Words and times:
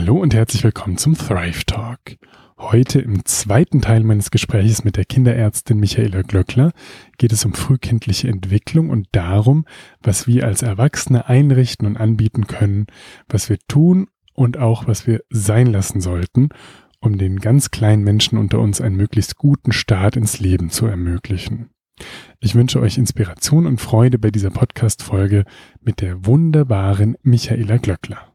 Hallo 0.00 0.16
und 0.16 0.32
herzlich 0.32 0.64
willkommen 0.64 0.96
zum 0.96 1.14
Thrive 1.14 1.66
Talk. 1.66 2.16
Heute 2.56 3.02
im 3.02 3.26
zweiten 3.26 3.82
Teil 3.82 4.02
meines 4.02 4.30
Gesprächs 4.30 4.82
mit 4.82 4.96
der 4.96 5.04
Kinderärztin 5.04 5.78
Michaela 5.78 6.22
Glöckler 6.22 6.72
geht 7.18 7.34
es 7.34 7.44
um 7.44 7.52
frühkindliche 7.52 8.28
Entwicklung 8.28 8.88
und 8.88 9.08
darum, 9.12 9.66
was 10.02 10.26
wir 10.26 10.46
als 10.46 10.62
Erwachsene 10.62 11.28
einrichten 11.28 11.86
und 11.86 11.98
anbieten 11.98 12.46
können, 12.46 12.86
was 13.28 13.50
wir 13.50 13.58
tun 13.68 14.06
und 14.32 14.56
auch 14.56 14.86
was 14.86 15.06
wir 15.06 15.20
sein 15.28 15.66
lassen 15.66 16.00
sollten, 16.00 16.48
um 17.00 17.18
den 17.18 17.38
ganz 17.38 17.70
kleinen 17.70 18.02
Menschen 18.02 18.38
unter 18.38 18.58
uns 18.58 18.80
einen 18.80 18.96
möglichst 18.96 19.36
guten 19.36 19.70
Start 19.70 20.16
ins 20.16 20.40
Leben 20.40 20.70
zu 20.70 20.86
ermöglichen. 20.86 21.68
Ich 22.40 22.54
wünsche 22.54 22.80
euch 22.80 22.96
Inspiration 22.96 23.66
und 23.66 23.82
Freude 23.82 24.18
bei 24.18 24.30
dieser 24.30 24.50
Podcast-Folge 24.50 25.44
mit 25.82 26.00
der 26.00 26.24
wunderbaren 26.24 27.18
Michaela 27.22 27.76
Glöckler. 27.76 28.30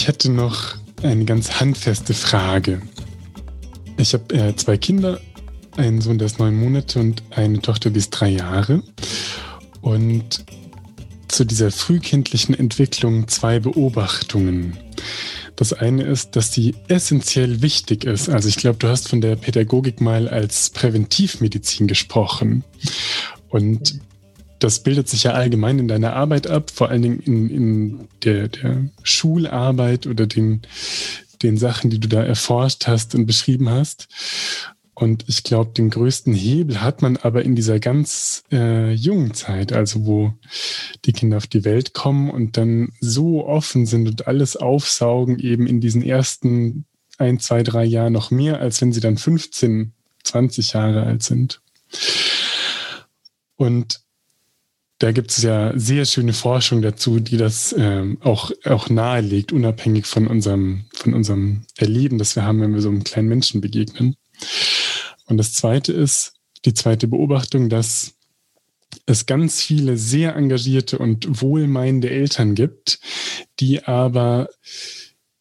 Ich 0.00 0.08
hätte 0.08 0.30
noch 0.30 0.76
eine 1.02 1.26
ganz 1.26 1.60
handfeste 1.60 2.14
Frage. 2.14 2.80
Ich 3.98 4.14
habe 4.14 4.34
äh, 4.34 4.56
zwei 4.56 4.78
Kinder, 4.78 5.20
einen 5.76 6.00
Sohn, 6.00 6.16
der 6.16 6.24
ist 6.24 6.38
neun 6.38 6.58
Monate 6.58 7.00
und 7.00 7.22
eine 7.28 7.60
Tochter, 7.60 7.90
die 7.90 7.98
ist 7.98 8.08
drei 8.08 8.30
Jahre. 8.30 8.82
Und 9.82 10.42
zu 11.28 11.44
dieser 11.44 11.70
frühkindlichen 11.70 12.58
Entwicklung 12.58 13.28
zwei 13.28 13.60
Beobachtungen. 13.60 14.78
Das 15.54 15.74
eine 15.74 16.04
ist, 16.04 16.34
dass 16.34 16.50
sie 16.50 16.74
essentiell 16.88 17.60
wichtig 17.60 18.04
ist. 18.04 18.30
Also 18.30 18.48
ich 18.48 18.56
glaube, 18.56 18.78
du 18.78 18.88
hast 18.88 19.06
von 19.06 19.20
der 19.20 19.36
Pädagogik 19.36 20.00
mal 20.00 20.30
als 20.30 20.70
Präventivmedizin 20.70 21.86
gesprochen. 21.86 22.64
Und 23.50 24.00
das 24.60 24.82
bildet 24.82 25.08
sich 25.08 25.24
ja 25.24 25.32
allgemein 25.32 25.78
in 25.78 25.88
deiner 25.88 26.14
Arbeit 26.14 26.46
ab, 26.46 26.70
vor 26.70 26.90
allen 26.90 27.02
Dingen 27.02 27.20
in, 27.20 27.50
in 27.50 28.08
der, 28.22 28.48
der 28.48 28.88
Schularbeit 29.02 30.06
oder 30.06 30.26
den, 30.26 30.62
den 31.42 31.56
Sachen, 31.56 31.90
die 31.90 31.98
du 31.98 32.08
da 32.08 32.22
erforscht 32.22 32.86
hast 32.86 33.14
und 33.14 33.26
beschrieben 33.26 33.68
hast. 33.70 34.08
Und 34.94 35.24
ich 35.28 35.44
glaube, 35.44 35.72
den 35.72 35.88
größten 35.88 36.34
Hebel 36.34 36.82
hat 36.82 37.00
man 37.00 37.16
aber 37.16 37.42
in 37.42 37.56
dieser 37.56 37.80
ganz 37.80 38.44
äh, 38.52 38.92
jungen 38.92 39.32
Zeit, 39.32 39.72
also 39.72 40.04
wo 40.04 40.34
die 41.06 41.14
Kinder 41.14 41.38
auf 41.38 41.46
die 41.46 41.64
Welt 41.64 41.94
kommen 41.94 42.30
und 42.30 42.58
dann 42.58 42.92
so 43.00 43.46
offen 43.46 43.86
sind 43.86 44.06
und 44.06 44.26
alles 44.26 44.56
aufsaugen, 44.56 45.38
eben 45.38 45.66
in 45.66 45.80
diesen 45.80 46.02
ersten 46.02 46.84
ein, 47.16 47.40
zwei, 47.40 47.62
drei 47.62 47.84
Jahren 47.84 48.12
noch 48.12 48.30
mehr, 48.30 48.60
als 48.60 48.82
wenn 48.82 48.92
sie 48.92 49.00
dann 49.00 49.16
15, 49.16 49.92
20 50.22 50.74
Jahre 50.74 51.04
alt 51.04 51.22
sind. 51.22 51.62
Und 53.56 54.00
da 55.00 55.12
gibt 55.12 55.30
es 55.30 55.42
ja 55.42 55.72
sehr 55.76 56.04
schöne 56.04 56.34
Forschung 56.34 56.82
dazu, 56.82 57.20
die 57.20 57.38
das 57.38 57.74
ähm, 57.76 58.18
auch, 58.20 58.52
auch 58.66 58.90
nahelegt, 58.90 59.50
unabhängig 59.50 60.04
von 60.04 60.26
unserem, 60.26 60.84
von 60.92 61.14
unserem 61.14 61.62
Erleben, 61.78 62.18
das 62.18 62.36
wir 62.36 62.44
haben, 62.44 62.60
wenn 62.60 62.74
wir 62.74 62.82
so 62.82 62.90
einem 62.90 63.02
kleinen 63.02 63.28
Menschen 63.28 63.62
begegnen. 63.62 64.16
Und 65.24 65.38
das 65.38 65.54
zweite 65.54 65.94
ist, 65.94 66.34
die 66.66 66.74
zweite 66.74 67.08
Beobachtung, 67.08 67.70
dass 67.70 68.12
es 69.06 69.24
ganz 69.24 69.62
viele 69.62 69.96
sehr 69.96 70.36
engagierte 70.36 70.98
und 70.98 71.40
wohlmeinende 71.40 72.10
Eltern 72.10 72.54
gibt, 72.54 73.00
die 73.58 73.82
aber 73.84 74.50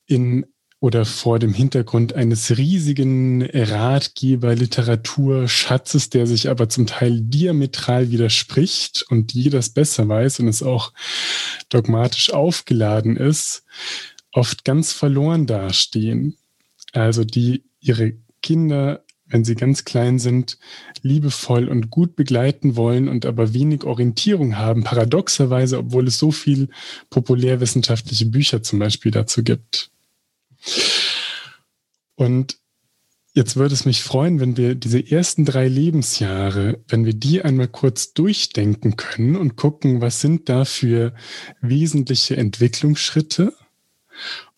in 0.06 0.46
oder 0.82 1.04
vor 1.04 1.40
dem 1.40 1.54
Hintergrund 1.54 2.14
eines 2.14 2.58
riesigen 2.58 3.44
Ratgeber-Literaturschatzes, 3.44 6.10
der 6.10 6.26
sich 6.26 6.50
aber 6.50 6.70
zum 6.70 6.88
Teil 6.88 7.20
diametral 7.20 8.12
widerspricht 8.12 9.04
und 9.10 9.34
jeder 9.34 9.60
es 9.60 9.72
besser 9.72 10.08
weiß 10.08 10.40
und 10.40 10.48
es 10.48 10.64
auch 10.64 10.94
dogmatisch 11.68 12.32
aufgeladen 12.32 13.18
ist, 13.18 13.66
oft 14.32 14.64
ganz 14.64 14.94
verloren 14.94 15.48
dastehen. 15.48 16.38
Also 16.94 17.26
die 17.26 17.66
ihre 17.82 18.14
Kinder, 18.42 19.04
wenn 19.26 19.44
sie 19.44 19.56
ganz 19.56 19.84
klein 19.84 20.18
sind, 20.18 20.58
liebevoll 21.02 21.68
und 21.68 21.90
gut 21.90 22.16
begleiten 22.16 22.78
wollen 22.78 23.10
und 23.10 23.26
aber 23.26 23.54
wenig 23.54 23.84
Orientierung 23.84 24.56
haben, 24.58 24.86
paradoxerweise, 24.86 25.78
obwohl 25.78 26.08
es 26.08 26.18
so 26.18 26.32
viel 26.32 26.70
populärwissenschaftliche 27.10 28.28
Bücher 28.28 28.64
zum 28.64 28.80
Beispiel 28.80 29.12
dazu 29.12 29.44
gibt. 29.44 29.92
Und 32.16 32.58
jetzt 33.34 33.56
würde 33.56 33.74
es 33.74 33.86
mich 33.86 34.04
freuen, 34.04 34.40
wenn 34.40 34.58
wir 34.58 34.76
diese 34.76 35.00
ersten 35.12 35.46
drei 35.46 35.68
Lebensjahre, 35.68 36.80
wenn 36.88 37.06
wir 37.06 37.14
die 37.14 37.42
einmal 37.42 37.68
kurz 37.68 38.14
durchdenken 38.14 38.98
können 38.98 39.36
und 39.36 39.56
gucken, 39.56 40.02
was 40.02 40.22
sind 40.22 40.50
da 40.50 40.66
für 40.66 41.14
wesentliche 41.62 42.36
Entwicklungsschritte 42.38 43.54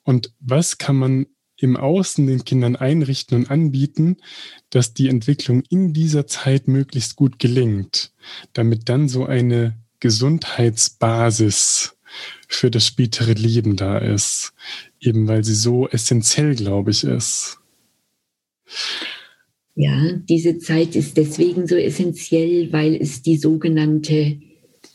und 0.03 0.33
was 0.39 0.77
kann 0.77 0.95
man 0.95 1.27
im 1.57 1.77
Außen 1.77 2.25
den 2.25 2.43
Kindern 2.43 2.75
einrichten 2.75 3.37
und 3.37 3.51
anbieten, 3.51 4.17
dass 4.71 4.95
die 4.95 5.09
Entwicklung 5.09 5.61
in 5.69 5.93
dieser 5.93 6.25
Zeit 6.25 6.67
möglichst 6.67 7.15
gut 7.15 7.37
gelingt, 7.37 8.11
damit 8.53 8.89
dann 8.89 9.07
so 9.07 9.27
eine 9.27 9.77
Gesundheitsbasis 9.99 11.95
für 12.47 12.71
das 12.71 12.87
spätere 12.87 13.33
Leben 13.33 13.75
da 13.75 13.99
ist, 13.99 14.53
eben 15.01 15.27
weil 15.27 15.43
sie 15.43 15.55
so 15.55 15.87
essentiell, 15.89 16.55
glaube 16.55 16.91
ich, 16.91 17.03
ist. 17.03 17.57
Ja, 19.75 20.13
diese 20.13 20.59
Zeit 20.59 20.95
ist 20.95 21.17
deswegen 21.17 21.67
so 21.67 21.75
essentiell, 21.75 22.71
weil 22.71 22.95
es 22.95 23.21
die 23.21 23.37
sogenannte 23.37 24.39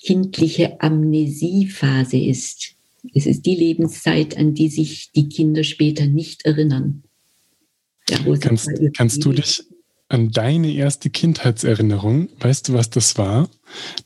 kindliche 0.03 0.81
Amnesiephase 0.81 2.19
ist. 2.19 2.75
Es 3.15 3.27
ist 3.27 3.47
die 3.47 3.55
Lebenszeit, 3.55 4.37
an 4.37 4.55
die 4.55 4.69
sich 4.69 5.11
die 5.13 5.29
Kinder 5.29 5.65
später 5.65 6.07
nicht 6.07 6.45
erinnern. 6.45 7.03
Ja, 8.09 8.19
kannst, 8.41 8.71
kannst 8.97 9.25
du 9.25 9.33
dich 9.33 9.65
an 10.09 10.31
deine 10.31 10.73
erste 10.73 11.11
Kindheitserinnerung, 11.11 12.29
weißt 12.39 12.69
du, 12.69 12.75
was 12.75 12.91
das 12.91 13.19
war? 13.19 13.51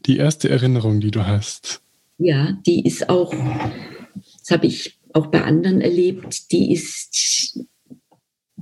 Die 0.07 0.17
erste 0.17 0.49
Erinnerung, 0.49 1.01
die 1.01 1.11
du 1.11 1.27
hast. 1.27 1.83
Ja, 2.17 2.59
die 2.67 2.87
ist 2.87 3.09
auch, 3.11 3.35
das 3.35 4.51
habe 4.51 4.67
ich 4.67 5.00
auch 5.15 5.29
bei 5.29 5.43
anderen 5.43 5.81
erlebt, 5.81 6.53
die 6.53 6.73
ist 6.73 7.65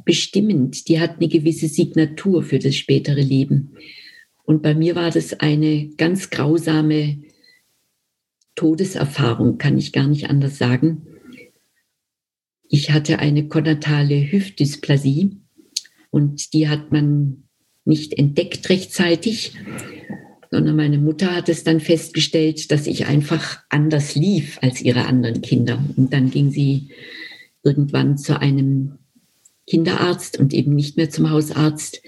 bestimmend, 0.05 0.89
die 0.89 1.01
hat 1.01 1.17
eine 1.17 1.29
gewisse 1.29 1.69
Signatur 1.69 2.43
für 2.43 2.59
das 2.59 2.77
spätere 2.77 3.21
Leben. 3.21 3.77
Und 4.45 4.63
bei 4.63 4.75
mir 4.75 4.95
war 4.95 5.11
das 5.11 5.41
eine 5.41 5.89
ganz 5.97 6.31
grausame 6.31 7.23
Todeserfahrung, 8.55 9.59
kann 9.59 9.77
ich 9.77 9.93
gar 9.93 10.07
nicht 10.07 10.31
anders 10.31 10.59
sagen. 10.59 11.07
Ich 12.69 12.91
hatte 12.91 13.19
eine 13.19 13.49
konatale 13.49 14.33
Hüftdysplasie 14.33 15.37
und 16.11 16.53
die 16.53 16.69
hat 16.69 16.91
man 16.91 17.45
nicht 17.85 18.19
entdeckt 18.19 18.69
rechtzeitig 18.69 19.53
sondern 20.51 20.77
meine 20.77 20.99
Mutter 20.99 21.35
hat 21.35 21.49
es 21.49 21.65
dann 21.65 21.81
festgestellt, 21.81 22.71
dass 22.71 22.87
ich 22.87 23.07
einfach 23.07 23.61
anders 23.69 24.15
lief 24.15 24.59
als 24.63 24.81
ihre 24.81 25.07
anderen 25.07 25.43
Kinder. 25.43 25.83
Und 25.97 26.13
dann 26.13 26.31
ging 26.31 26.51
sie 26.51 26.89
irgendwann 27.63 28.17
zu 28.17 28.41
einem 28.41 28.93
Kinderarzt 29.67 30.39
und 30.39 30.55
eben 30.55 30.75
nicht 30.75 30.97
mehr 30.97 31.11
zum 31.11 31.31
Hausarzt. 31.31 32.03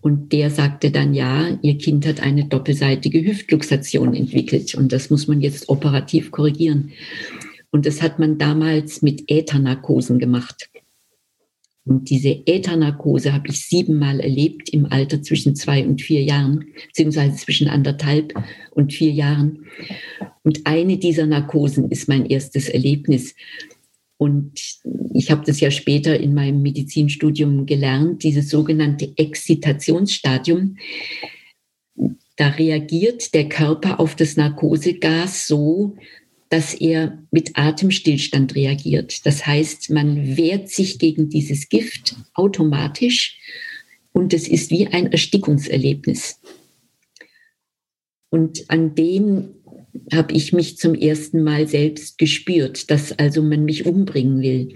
Und 0.00 0.32
der 0.32 0.50
sagte 0.50 0.90
dann, 0.90 1.12
ja, 1.12 1.58
ihr 1.60 1.76
Kind 1.76 2.06
hat 2.06 2.20
eine 2.20 2.46
doppelseitige 2.46 3.22
Hüftluxation 3.22 4.14
entwickelt 4.14 4.74
und 4.74 4.92
das 4.92 5.10
muss 5.10 5.28
man 5.28 5.42
jetzt 5.42 5.68
operativ 5.68 6.30
korrigieren. 6.30 6.92
Und 7.70 7.84
das 7.84 8.00
hat 8.00 8.18
man 8.18 8.38
damals 8.38 9.02
mit 9.02 9.30
Äthernarkosen 9.30 10.18
gemacht. 10.18 10.70
Und 11.84 12.10
diese 12.10 12.46
Äthernarkose 12.46 13.32
habe 13.32 13.48
ich 13.48 13.66
siebenmal 13.66 14.20
erlebt 14.20 14.68
im 14.68 14.86
Alter 14.86 15.22
zwischen 15.22 15.56
zwei 15.56 15.86
und 15.86 16.02
vier 16.02 16.22
Jahren, 16.22 16.66
beziehungsweise 16.88 17.36
zwischen 17.36 17.68
anderthalb 17.68 18.34
und 18.72 18.92
vier 18.92 19.12
Jahren. 19.12 19.66
Und 20.42 20.66
eine 20.66 20.98
dieser 20.98 21.26
Narkosen 21.26 21.90
ist 21.90 22.08
mein 22.08 22.26
erstes 22.26 22.68
Erlebnis. 22.68 23.34
Und 24.18 24.60
ich 25.14 25.30
habe 25.30 25.44
das 25.46 25.60
ja 25.60 25.70
später 25.70 26.20
in 26.20 26.34
meinem 26.34 26.60
Medizinstudium 26.60 27.64
gelernt, 27.64 28.22
dieses 28.22 28.50
sogenannte 28.50 29.12
Exzitationsstadium. 29.16 30.76
Da 32.36 32.48
reagiert 32.48 33.32
der 33.32 33.48
Körper 33.48 33.98
auf 33.98 34.16
das 34.16 34.36
Narkosegas 34.36 35.46
so, 35.46 35.96
dass 36.50 36.74
er 36.74 37.22
mit 37.30 37.56
Atemstillstand 37.56 38.54
reagiert. 38.56 39.24
Das 39.24 39.46
heißt, 39.46 39.90
man 39.90 40.36
wehrt 40.36 40.68
sich 40.68 40.98
gegen 40.98 41.28
dieses 41.28 41.68
Gift 41.68 42.16
automatisch 42.34 43.38
und 44.12 44.34
es 44.34 44.48
ist 44.48 44.70
wie 44.70 44.88
ein 44.88 45.10
Erstickungserlebnis. 45.10 46.40
Und 48.30 48.68
an 48.68 48.94
dem 48.94 49.54
habe 50.12 50.34
ich 50.34 50.52
mich 50.52 50.76
zum 50.76 50.94
ersten 50.94 51.42
Mal 51.42 51.68
selbst 51.68 52.18
gespürt, 52.18 52.90
dass 52.90 53.12
also 53.12 53.42
man 53.42 53.64
mich 53.64 53.86
umbringen 53.86 54.42
will. 54.42 54.74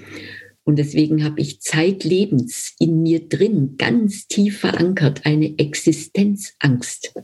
Und 0.65 0.79
deswegen 0.79 1.25
habe 1.25 1.41
ich 1.41 1.61
zeitlebens 1.61 2.75
in 2.79 3.03
mir 3.03 3.29
drin 3.29 3.75
ganz 3.79 4.29
tief 4.29 4.61
verankert 4.61 5.27
eine 5.27 5.59
Existenzangst. 5.59 7.15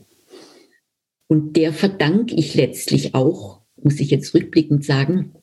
Und 1.27 1.55
der 1.55 1.73
verdanke 1.73 2.35
ich 2.35 2.53
letztlich 2.55 3.15
auch, 3.15 3.60
muss 3.83 3.99
ich 3.99 4.09
jetzt 4.09 4.33
rückblickend 4.33 4.85
sagen, 4.85 5.33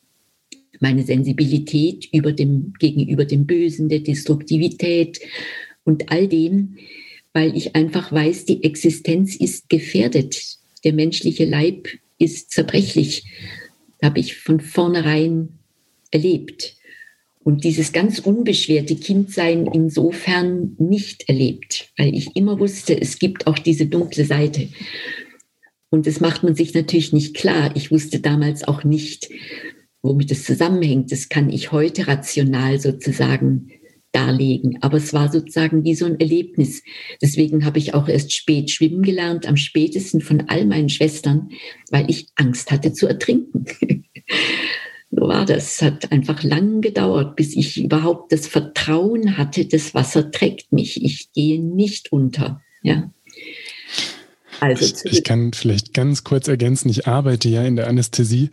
meine 0.80 1.02
Sensibilität 1.02 2.08
über 2.12 2.32
dem, 2.32 2.72
gegenüber 2.78 3.24
dem 3.24 3.46
Bösen, 3.46 3.88
der 3.88 4.00
Destruktivität 4.00 5.20
und 5.84 6.10
all 6.10 6.28
dem, 6.28 6.76
weil 7.32 7.56
ich 7.56 7.74
einfach 7.74 8.12
weiß, 8.12 8.44
die 8.44 8.64
Existenz 8.64 9.36
ist 9.36 9.68
gefährdet. 9.68 10.58
Der 10.84 10.92
menschliche 10.92 11.44
Leib 11.44 11.88
ist 12.18 12.50
zerbrechlich. 12.50 13.24
Habe 14.02 14.20
ich 14.20 14.36
von 14.36 14.60
vornherein 14.60 15.58
erlebt. 16.10 16.76
Und 17.40 17.64
dieses 17.64 17.92
ganz 17.92 18.18
unbeschwerte 18.18 18.96
Kindsein 18.96 19.66
insofern 19.72 20.76
nicht 20.78 21.28
erlebt, 21.28 21.92
weil 21.96 22.14
ich 22.14 22.36
immer 22.36 22.60
wusste, 22.60 23.00
es 23.00 23.18
gibt 23.18 23.46
auch 23.46 23.58
diese 23.58 23.86
dunkle 23.86 24.24
Seite. 24.24 24.68
Und 25.90 26.06
das 26.06 26.20
macht 26.20 26.42
man 26.42 26.54
sich 26.54 26.74
natürlich 26.74 27.12
nicht 27.12 27.34
klar. 27.34 27.74
Ich 27.74 27.90
wusste 27.90 28.20
damals 28.20 28.66
auch 28.66 28.84
nicht, 28.84 29.30
womit 30.02 30.30
es 30.30 30.44
zusammenhängt. 30.44 31.10
Das 31.12 31.28
kann 31.28 31.50
ich 31.50 31.72
heute 31.72 32.06
rational 32.06 32.78
sozusagen 32.78 33.70
darlegen. 34.12 34.78
Aber 34.82 34.96
es 34.96 35.12
war 35.12 35.30
sozusagen 35.30 35.84
wie 35.84 35.94
so 35.94 36.06
ein 36.06 36.20
Erlebnis. 36.20 36.82
Deswegen 37.22 37.64
habe 37.64 37.78
ich 37.78 37.94
auch 37.94 38.08
erst 38.08 38.32
spät 38.34 38.70
schwimmen 38.70 39.02
gelernt, 39.02 39.46
am 39.46 39.56
spätesten 39.56 40.20
von 40.20 40.44
all 40.48 40.66
meinen 40.66 40.88
Schwestern, 40.88 41.50
weil 41.90 42.10
ich 42.10 42.28
Angst 42.36 42.70
hatte 42.70 42.92
zu 42.92 43.06
ertrinken. 43.06 43.64
so 45.10 45.22
war 45.22 45.44
das. 45.44 45.76
Es 45.76 45.82
hat 45.82 46.12
einfach 46.12 46.42
lang 46.42 46.80
gedauert, 46.80 47.36
bis 47.36 47.56
ich 47.56 47.82
überhaupt 47.82 48.32
das 48.32 48.46
Vertrauen 48.46 49.36
hatte, 49.36 49.66
das 49.66 49.94
Wasser 49.94 50.30
trägt 50.30 50.72
mich. 50.72 51.02
Ich 51.02 51.32
gehe 51.32 51.62
nicht 51.62 52.12
unter. 52.12 52.62
Ja. 52.82 53.10
Also 54.60 54.84
ich, 54.84 55.12
ich, 55.12 55.24
kann 55.24 55.52
vielleicht 55.52 55.94
ganz 55.94 56.24
kurz 56.24 56.48
ergänzen, 56.48 56.88
ich 56.88 57.06
arbeite 57.06 57.48
ja 57.48 57.62
in 57.64 57.76
der 57.76 57.86
Anästhesie 57.86 58.50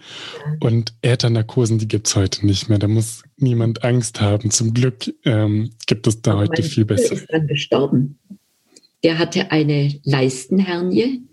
und 0.59 0.93
Äthernarkosen, 1.01 1.79
die 1.79 1.87
gibt 1.87 2.07
es 2.07 2.15
heute 2.15 2.45
nicht 2.45 2.69
mehr. 2.69 2.77
Da 2.77 2.87
muss 2.87 3.23
niemand 3.37 3.83
Angst 3.83 4.21
haben. 4.21 4.51
Zum 4.51 4.73
Glück 4.73 5.13
ähm, 5.23 5.71
gibt 5.87 6.07
es 6.07 6.21
da 6.21 6.33
Aber 6.33 6.41
heute 6.41 6.63
viel 6.63 6.85
besser. 6.85 7.09
Der 7.09 7.17
ist 7.17 7.27
dann 7.31 7.47
gestorben. 7.47 8.19
Der 9.03 9.17
hatte 9.17 9.51
eine 9.51 9.99
Leistenhernie, 10.03 11.23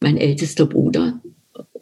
mein 0.00 0.16
ältester 0.16 0.66
Bruder. 0.66 1.20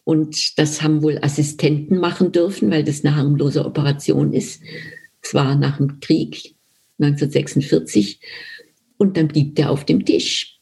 Und 0.04 0.58
das 0.58 0.82
haben 0.82 1.02
wohl 1.02 1.18
Assistenten 1.22 1.98
machen 1.98 2.30
dürfen, 2.30 2.70
weil 2.70 2.84
das 2.84 3.04
eine 3.04 3.16
harmlose 3.16 3.64
Operation 3.64 4.32
ist. 4.32 4.62
Es 5.22 5.32
war 5.34 5.56
nach 5.56 5.78
dem 5.78 6.00
Krieg 6.00 6.54
1946. 6.98 8.20
Und 8.98 9.16
dann 9.16 9.28
blieb 9.28 9.56
der 9.56 9.70
auf 9.70 9.84
dem 9.84 10.04
Tisch 10.04 10.53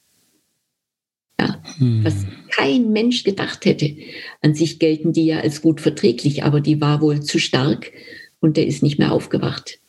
ja, 1.40 1.62
hm. 1.78 2.04
Was 2.04 2.26
kein 2.50 2.92
Mensch 2.92 3.24
gedacht 3.24 3.64
hätte. 3.64 3.96
An 4.40 4.54
sich 4.54 4.78
gelten 4.78 5.12
die 5.12 5.26
ja 5.26 5.40
als 5.40 5.62
gut 5.62 5.80
verträglich, 5.80 6.44
aber 6.44 6.60
die 6.60 6.80
war 6.80 7.00
wohl 7.00 7.22
zu 7.22 7.38
stark 7.38 7.92
und 8.40 8.56
der 8.56 8.66
ist 8.66 8.82
nicht 8.82 8.98
mehr 8.98 9.12
aufgewacht. 9.12 9.80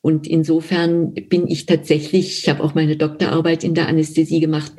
Und 0.00 0.26
insofern 0.26 1.14
bin 1.14 1.48
ich 1.48 1.66
tatsächlich, 1.66 2.40
ich 2.40 2.48
habe 2.48 2.62
auch 2.62 2.74
meine 2.74 2.96
Doktorarbeit 2.96 3.64
in 3.64 3.74
der 3.74 3.88
Anästhesie 3.88 4.40
gemacht, 4.40 4.72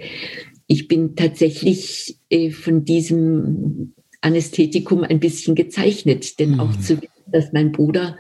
ich 0.68 0.88
bin 0.88 1.16
tatsächlich 1.16 2.18
äh, 2.30 2.52
von 2.52 2.86
diesem 2.86 3.94
Anästhetikum 4.22 5.04
ein 5.04 5.20
bisschen 5.20 5.56
gezeichnet, 5.56 6.40
denn 6.40 6.54
mhm. 6.54 6.60
auch 6.60 6.76
zu 6.80 7.02
wissen, 7.02 7.32
dass 7.32 7.54
mein 7.54 7.72
Bruder 7.72 8.18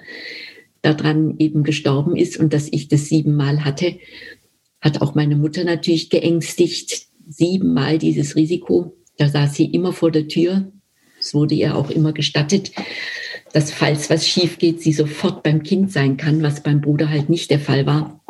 daran 0.81 1.35
eben 1.39 1.63
gestorben 1.63 2.15
ist 2.15 2.37
und 2.37 2.53
dass 2.53 2.67
ich 2.71 2.87
das 2.87 3.07
siebenmal 3.07 3.65
hatte 3.65 3.97
hat 4.85 5.01
auch 5.01 5.15
meine 5.15 5.35
Mutter 5.35 5.63
natürlich 5.63 6.11
geängstigt. 6.11 7.07
Siebenmal 7.27 7.97
dieses 7.97 8.35
Risiko. 8.35 8.95
Da 9.17 9.27
saß 9.27 9.55
sie 9.55 9.65
immer 9.65 9.91
vor 9.91 10.11
der 10.11 10.27
Tür. 10.27 10.71
Es 11.19 11.33
wurde 11.33 11.55
ihr 11.55 11.75
auch 11.75 11.89
immer 11.89 12.13
gestattet, 12.13 12.71
dass 13.51 13.71
falls 13.71 14.11
was 14.11 14.27
schief 14.27 14.59
geht, 14.59 14.83
sie 14.83 14.93
sofort 14.93 15.41
beim 15.41 15.63
Kind 15.63 15.91
sein 15.91 16.17
kann, 16.17 16.43
was 16.43 16.61
beim 16.61 16.81
Bruder 16.81 17.09
halt 17.09 17.29
nicht 17.29 17.49
der 17.49 17.59
Fall 17.59 17.87
war. 17.87 18.23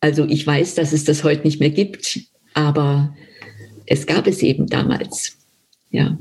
Also 0.00 0.24
ich 0.24 0.46
weiß, 0.46 0.74
dass 0.76 0.94
es 0.94 1.04
das 1.04 1.22
heute 1.22 1.42
nicht 1.42 1.60
mehr 1.60 1.70
gibt, 1.70 2.20
aber 2.54 3.14
es 3.84 4.06
gab 4.06 4.26
es 4.26 4.42
eben 4.42 4.68
damals. 4.68 5.36
Ja. 5.90 6.18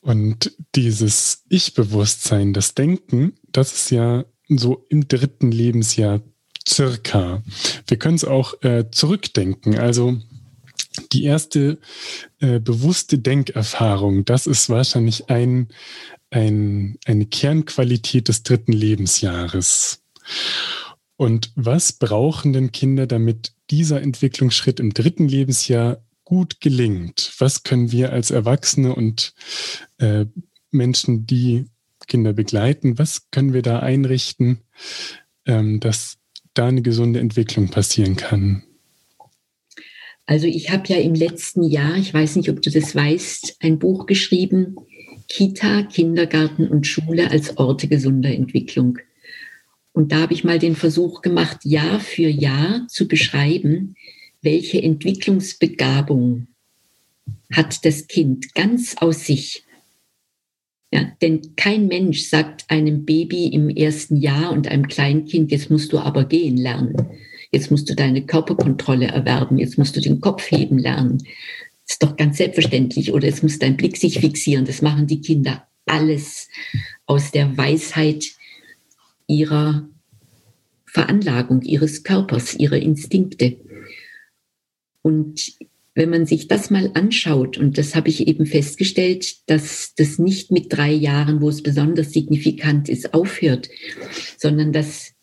Und 0.00 0.56
dieses 0.74 1.44
Ich-Bewusstsein, 1.50 2.54
das 2.54 2.74
Denken, 2.74 3.34
das 3.52 3.74
ist 3.74 3.90
ja 3.90 4.24
so 4.48 4.84
im 4.88 5.08
dritten 5.08 5.50
Lebensjahr 5.50 6.22
circa. 6.68 7.42
Wir 7.86 7.98
können 7.98 8.16
es 8.16 8.24
auch 8.24 8.62
äh, 8.62 8.90
zurückdenken. 8.90 9.78
Also 9.78 10.18
die 11.12 11.24
erste 11.24 11.78
äh, 12.40 12.58
bewusste 12.58 13.18
Denkerfahrung, 13.18 14.24
das 14.24 14.46
ist 14.46 14.68
wahrscheinlich 14.68 15.30
ein, 15.30 15.68
ein, 16.30 16.98
eine 17.04 17.26
Kernqualität 17.26 18.28
des 18.28 18.42
dritten 18.42 18.72
Lebensjahres. 18.72 20.02
Und 21.16 21.52
was 21.54 21.92
brauchen 21.92 22.52
denn 22.52 22.72
Kinder, 22.72 23.06
damit 23.06 23.52
dieser 23.70 24.02
Entwicklungsschritt 24.02 24.80
im 24.80 24.92
dritten 24.92 25.28
Lebensjahr 25.28 26.02
gut 26.24 26.60
gelingt? 26.60 27.32
Was 27.38 27.62
können 27.62 27.92
wir 27.92 28.12
als 28.12 28.30
Erwachsene 28.30 28.94
und 28.94 29.34
äh, 29.98 30.26
Menschen, 30.70 31.26
die 31.26 31.66
Kinder 32.06 32.32
begleiten, 32.32 32.98
was 32.98 33.30
können 33.30 33.52
wir 33.52 33.62
da 33.62 33.80
einrichten, 33.80 34.60
ähm, 35.46 35.80
dass 35.80 36.18
da 36.58 36.66
eine 36.66 36.82
gesunde 36.82 37.20
Entwicklung 37.20 37.68
passieren 37.68 38.16
kann? 38.16 38.62
Also 40.26 40.46
ich 40.46 40.70
habe 40.70 40.88
ja 40.88 40.96
im 40.96 41.14
letzten 41.14 41.62
Jahr, 41.62 41.96
ich 41.96 42.12
weiß 42.12 42.36
nicht, 42.36 42.50
ob 42.50 42.60
du 42.60 42.70
das 42.70 42.94
weißt, 42.94 43.58
ein 43.60 43.78
Buch 43.78 44.06
geschrieben, 44.06 44.76
Kita, 45.28 45.82
Kindergarten 45.82 46.68
und 46.68 46.86
Schule 46.86 47.30
als 47.30 47.58
Orte 47.58 47.86
gesunder 47.86 48.30
Entwicklung. 48.30 48.98
Und 49.92 50.12
da 50.12 50.20
habe 50.20 50.34
ich 50.34 50.44
mal 50.44 50.58
den 50.58 50.76
Versuch 50.76 51.22
gemacht, 51.22 51.64
Jahr 51.64 52.00
für 52.00 52.28
Jahr 52.28 52.86
zu 52.88 53.08
beschreiben, 53.08 53.94
welche 54.42 54.82
Entwicklungsbegabung 54.82 56.48
hat 57.52 57.84
das 57.84 58.06
Kind 58.06 58.54
ganz 58.54 58.96
aus 58.98 59.24
sich. 59.24 59.65
Ja, 60.92 61.12
denn 61.20 61.56
kein 61.56 61.88
Mensch 61.88 62.22
sagt 62.28 62.64
einem 62.68 63.04
Baby 63.04 63.48
im 63.48 63.68
ersten 63.68 64.16
Jahr 64.16 64.52
und 64.52 64.68
einem 64.68 64.86
Kleinkind, 64.86 65.50
jetzt 65.50 65.70
musst 65.70 65.92
du 65.92 65.98
aber 65.98 66.24
gehen 66.24 66.56
lernen. 66.56 66.94
Jetzt 67.50 67.70
musst 67.70 67.88
du 67.90 67.94
deine 67.94 68.24
Körperkontrolle 68.24 69.06
erwerben. 69.06 69.58
Jetzt 69.58 69.78
musst 69.78 69.96
du 69.96 70.00
den 70.00 70.20
Kopf 70.20 70.50
heben 70.50 70.78
lernen. 70.78 71.18
Das 71.84 71.94
ist 71.94 72.02
doch 72.02 72.16
ganz 72.16 72.36
selbstverständlich. 72.36 73.12
Oder 73.12 73.26
jetzt 73.26 73.42
muss 73.42 73.58
dein 73.58 73.76
Blick 73.76 73.96
sich 73.96 74.20
fixieren. 74.20 74.64
Das 74.64 74.82
machen 74.82 75.06
die 75.06 75.20
Kinder 75.20 75.66
alles 75.86 76.48
aus 77.06 77.30
der 77.30 77.56
Weisheit 77.56 78.26
ihrer 79.26 79.88
Veranlagung, 80.84 81.62
ihres 81.62 82.02
Körpers, 82.02 82.54
ihrer 82.54 82.76
Instinkte. 82.76 83.56
Und 85.02 85.52
wenn 85.96 86.10
man 86.10 86.26
sich 86.26 86.46
das 86.46 86.70
mal 86.70 86.90
anschaut, 86.92 87.56
und 87.56 87.78
das 87.78 87.96
habe 87.96 88.10
ich 88.10 88.28
eben 88.28 88.44
festgestellt, 88.44 89.48
dass 89.48 89.94
das 89.96 90.18
nicht 90.18 90.50
mit 90.50 90.66
drei 90.70 90.92
Jahren, 90.92 91.40
wo 91.40 91.48
es 91.48 91.62
besonders 91.62 92.12
signifikant 92.12 92.90
ist, 92.90 93.14
aufhört, 93.14 93.70
sondern 94.36 94.74
dass 94.74 95.14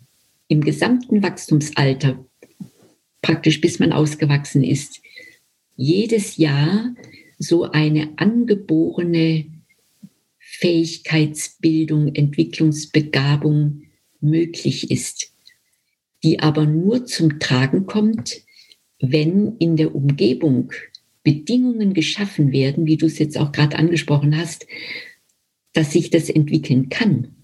im 0.48 0.62
gesamten 0.62 1.22
Wachstumsalter, 1.22 2.26
praktisch 3.22 3.62
bis 3.62 3.78
man 3.78 3.94
ausgewachsen 3.94 4.64
ist, 4.64 5.00
jedes 5.76 6.38
Jahr 6.38 6.96
so 7.38 7.70
eine 7.70 8.10
angeborene 8.16 9.46
Fähigkeitsbildung, 10.40 12.16
Entwicklungsbegabung 12.16 13.84
möglich 14.22 14.90
ist, 14.90 15.34
die 16.24 16.40
aber 16.40 16.66
nur 16.66 17.06
zum 17.06 17.40
Tragen 17.40 17.86
kommt, 17.86 18.42
wenn 19.04 19.58
in 19.58 19.76
der 19.76 19.94
Umgebung 19.94 20.72
Bedingungen 21.24 21.94
geschaffen 21.94 22.52
werden, 22.52 22.86
wie 22.86 22.98
du 22.98 23.06
es 23.06 23.20
jetzt 23.20 23.38
auch 23.38 23.52
gerade 23.52 23.78
angesprochen 23.78 24.38
hast, 24.38 24.66
dass 25.74 25.92
sich 25.92 26.10
das 26.10 26.30
entwickeln 26.30 26.90
kann. 26.90 27.36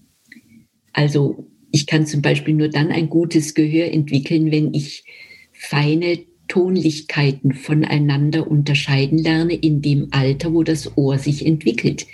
Also 0.92 1.46
ich 1.70 1.86
kann 1.86 2.06
zum 2.06 2.22
Beispiel 2.22 2.54
nur 2.54 2.68
dann 2.68 2.90
ein 2.90 3.10
gutes 3.10 3.54
Gehör 3.54 3.92
entwickeln, 3.92 4.50
wenn 4.50 4.72
ich 4.72 5.04
feine 5.52 6.20
Tonlichkeiten 6.48 7.52
voneinander 7.52 8.50
unterscheiden 8.50 9.18
lerne 9.18 9.54
in 9.54 9.82
dem 9.82 10.08
Alter, 10.12 10.52
wo 10.52 10.62
das 10.62 10.96
Ohr 10.96 11.18
sich 11.18 11.44
entwickelt. 11.46 12.06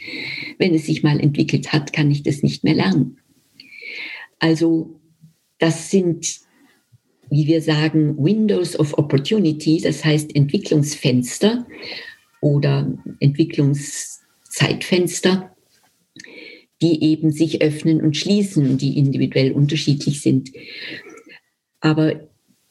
Wenn 0.59 0.75
es 0.75 0.87
sich 0.87 1.03
mal 1.03 1.21
entwickelt 1.21 1.73
hat, 1.73 1.93
kann 1.93 2.11
ich 2.11 2.23
das 2.23 2.43
nicht 2.43 2.65
mehr 2.65 2.75
lernen. 2.75 3.19
Also 4.39 5.01
das 5.59 5.91
sind 5.91 6.46
wie 7.31 7.47
wir 7.47 7.63
sagen, 7.63 8.17
Windows 8.19 8.79
of 8.79 8.99
Opportunity, 8.99 9.81
das 9.81 10.05
heißt 10.05 10.35
Entwicklungsfenster, 10.35 11.65
oder 12.41 12.93
Entwicklungszeitfenster, 13.21 15.55
die 16.83 17.03
eben 17.03 17.33
sich 17.33 17.63
öffnen 17.63 18.03
und 18.03 18.15
schließen 18.17 18.79
die 18.79 18.99
individuell 18.99 19.53
unterschiedlich 19.53 20.21
sind. 20.21 20.51
Aber 21.81 22.29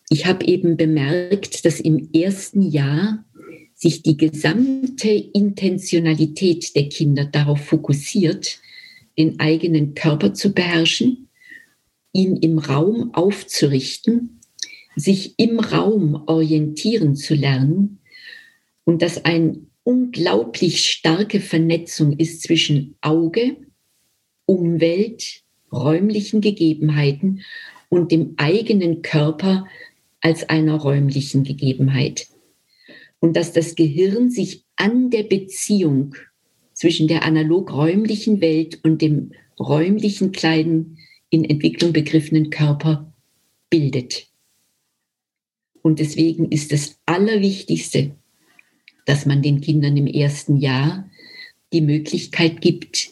ich 0.09 0.25
habe 0.25 0.45
eben 0.45 0.77
bemerkt, 0.77 1.65
dass 1.65 1.79
im 1.79 2.09
ersten 2.13 2.61
Jahr 2.61 3.25
sich 3.73 4.03
die 4.03 4.17
gesamte 4.17 5.09
Intentionalität 5.09 6.75
der 6.75 6.89
Kinder 6.89 7.25
darauf 7.25 7.59
fokussiert, 7.59 8.59
den 9.17 9.39
eigenen 9.39 9.95
Körper 9.95 10.33
zu 10.33 10.53
beherrschen, 10.53 11.29
ihn 12.13 12.37
im 12.37 12.59
Raum 12.59 13.13
aufzurichten, 13.13 14.34
sich 14.95 15.35
im 15.37 15.59
Raum 15.59 16.23
orientieren 16.27 17.15
zu 17.15 17.35
lernen 17.35 17.99
und 18.83 19.01
dass 19.01 19.25
eine 19.25 19.59
unglaublich 19.83 20.89
starke 20.89 21.39
Vernetzung 21.39 22.17
ist 22.17 22.41
zwischen 22.41 22.95
Auge, 23.01 23.57
Umwelt, 24.45 25.43
räumlichen 25.71 26.41
Gegebenheiten 26.41 27.41
und 27.89 28.11
dem 28.11 28.33
eigenen 28.37 29.01
Körper 29.01 29.65
als 30.21 30.47
einer 30.49 30.75
räumlichen 30.75 31.43
Gegebenheit. 31.43 32.27
Und 33.19 33.35
dass 33.35 33.53
das 33.53 33.75
Gehirn 33.75 34.29
sich 34.29 34.63
an 34.75 35.09
der 35.09 35.23
Beziehung 35.23 36.15
zwischen 36.73 37.07
der 37.07 37.23
analog-räumlichen 37.23 38.41
Welt 38.41 38.79
und 38.83 39.01
dem 39.01 39.31
räumlichen 39.59 40.31
kleinen, 40.31 40.97
in 41.29 41.43
Entwicklung 41.43 41.91
begriffenen 41.91 42.49
Körper 42.49 43.11
bildet. 43.69 44.27
Und 45.85 45.99
deswegen 45.99 46.51
ist 46.51 46.71
das 46.71 46.97
Allerwichtigste, 47.05 48.15
dass 49.05 49.27
man 49.27 49.43
den 49.43 49.61
Kindern 49.61 49.95
im 49.95 50.07
ersten 50.07 50.57
Jahr 50.57 51.07
die 51.73 51.81
Möglichkeit 51.81 52.59
gibt, 52.59 53.11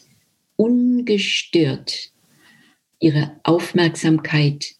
ungestört 0.56 2.10
ihre 2.98 3.38
Aufmerksamkeit 3.44 4.74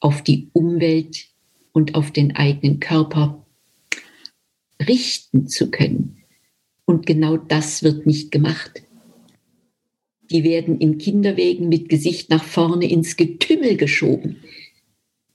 auf 0.00 0.22
die 0.24 0.48
Umwelt 0.52 1.28
und 1.70 1.94
auf 1.94 2.10
den 2.10 2.34
eigenen 2.34 2.80
Körper 2.80 3.46
richten 4.84 5.46
zu 5.46 5.70
können. 5.70 6.24
Und 6.86 7.06
genau 7.06 7.36
das 7.36 7.84
wird 7.84 8.04
nicht 8.04 8.32
gemacht. 8.32 8.82
Die 10.28 10.42
werden 10.42 10.80
in 10.80 10.98
Kinderwegen 10.98 11.68
mit 11.68 11.88
Gesicht 11.88 12.30
nach 12.30 12.42
vorne 12.42 12.90
ins 12.90 13.16
Getümmel 13.16 13.76
geschoben, 13.76 14.42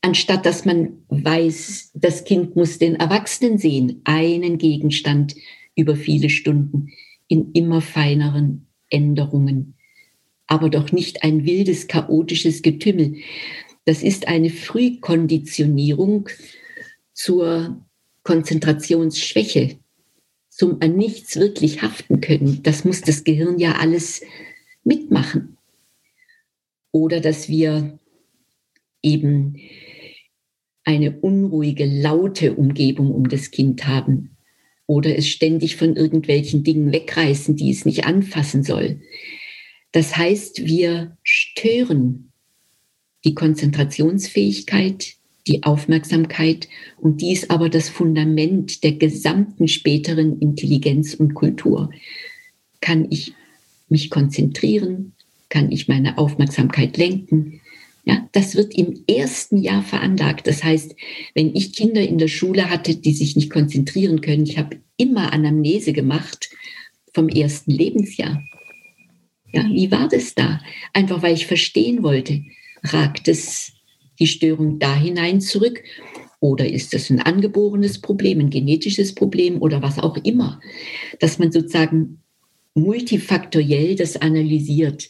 anstatt 0.08 0.46
dass 0.46 0.64
man 0.64 1.04
weiß, 1.10 1.92
das 1.94 2.24
Kind 2.24 2.56
muss 2.56 2.80
den 2.80 2.96
Erwachsenen 2.96 3.58
sehen, 3.58 4.00
einen 4.06 4.58
Gegenstand 4.58 5.36
über 5.76 5.98
viele 5.98 6.30
Stunden 6.30 6.94
in 7.28 7.52
immer 7.52 7.82
feineren 7.82 8.68
Änderungen, 8.90 9.76
aber 10.48 10.70
doch 10.70 10.94
nicht 10.94 11.24
ein 11.24 11.46
wildes, 11.46 11.90
chaotisches 11.90 12.62
Getümmel. 12.62 13.18
Das 13.84 14.02
ist 14.02 14.30
eine 14.30 14.50
Frühkonditionierung 14.50 16.30
zur 17.14 17.86
Konzentrationsschwäche, 18.24 19.78
zum 20.50 20.78
an 20.80 20.96
nichts 20.96 21.36
wirklich 21.36 21.82
haften 21.82 22.22
können. 22.22 22.64
Das 22.64 22.86
muss 22.86 23.02
das 23.02 23.26
Gehirn 23.26 23.60
ja 23.60 23.74
alles 23.74 24.22
mitmachen. 24.86 25.58
Oder 26.94 27.20
dass 27.20 27.50
wir 27.50 28.00
eben 29.02 29.58
eine 30.88 31.12
unruhige, 31.20 31.86
laute 31.86 32.56
Umgebung 32.56 33.12
um 33.12 33.28
das 33.28 33.52
Kind 33.52 33.86
haben 33.88 34.38
oder 34.86 35.18
es 35.18 35.28
ständig 35.28 35.76
von 35.76 35.98
irgendwelchen 35.98 36.64
Dingen 36.64 36.94
wegreißen, 36.94 37.58
die 37.58 37.72
es 37.72 37.84
nicht 37.84 38.06
anfassen 38.06 38.64
soll. 38.64 39.02
Das 39.92 40.16
heißt, 40.16 40.66
wir 40.66 41.18
stören 41.24 42.32
die 43.26 43.36
Konzentrationsfähigkeit, 43.36 45.16
die 45.46 45.64
Aufmerksamkeit 45.64 46.70
und 46.96 47.20
dies 47.20 47.50
aber 47.50 47.68
das 47.68 47.90
Fundament 47.90 48.86
der 48.86 48.94
gesamten 48.94 49.68
späteren 49.68 50.40
Intelligenz 50.40 51.14
und 51.14 51.34
Kultur. 51.34 51.90
Kann 52.80 53.08
ich 53.10 53.34
mich 53.90 54.10
konzentrieren? 54.10 55.16
Kann 55.50 55.70
ich 55.70 55.90
meine 55.90 56.18
Aufmerksamkeit 56.18 56.96
lenken? 56.96 57.60
Ja, 58.08 58.26
das 58.32 58.56
wird 58.56 58.74
im 58.74 59.04
ersten 59.06 59.58
Jahr 59.58 59.84
veranlagt. 59.84 60.48
Das 60.48 60.64
heißt, 60.64 60.96
wenn 61.36 61.54
ich 61.54 61.74
Kinder 61.74 62.02
in 62.02 62.18
der 62.18 62.30
Schule 62.30 62.70
hatte, 62.70 62.96
die 62.96 63.12
sich 63.12 63.36
nicht 63.36 63.50
konzentrieren 63.50 64.22
können, 64.22 64.46
ich 64.46 64.58
habe 64.58 64.78
immer 64.96 65.34
Anamnese 65.34 65.92
gemacht 65.92 66.50
vom 67.14 67.28
ersten 67.28 67.72
Lebensjahr. 67.72 68.42
Ja, 69.52 69.66
wie 69.70 69.92
war 69.92 70.08
das 70.08 70.36
da? 70.36 70.62
Einfach 70.94 71.22
weil 71.22 71.34
ich 71.34 71.48
verstehen 71.48 72.02
wollte, 72.02 72.46
ragt 72.82 73.28
es 73.28 73.74
die 74.20 74.28
Störung 74.28 74.80
da 74.80 74.96
hinein 74.96 75.42
zurück? 75.42 75.84
Oder 76.40 76.66
ist 76.66 76.94
das 76.94 77.10
ein 77.10 77.20
angeborenes 77.20 78.00
Problem, 78.00 78.40
ein 78.40 78.50
genetisches 78.50 79.16
Problem 79.16 79.62
oder 79.62 79.82
was 79.82 80.00
auch 80.00 80.16
immer? 80.16 80.62
Dass 81.20 81.40
man 81.40 81.52
sozusagen 81.52 82.22
multifaktoriell 82.74 83.96
das 83.96 84.16
analysiert. 84.16 85.10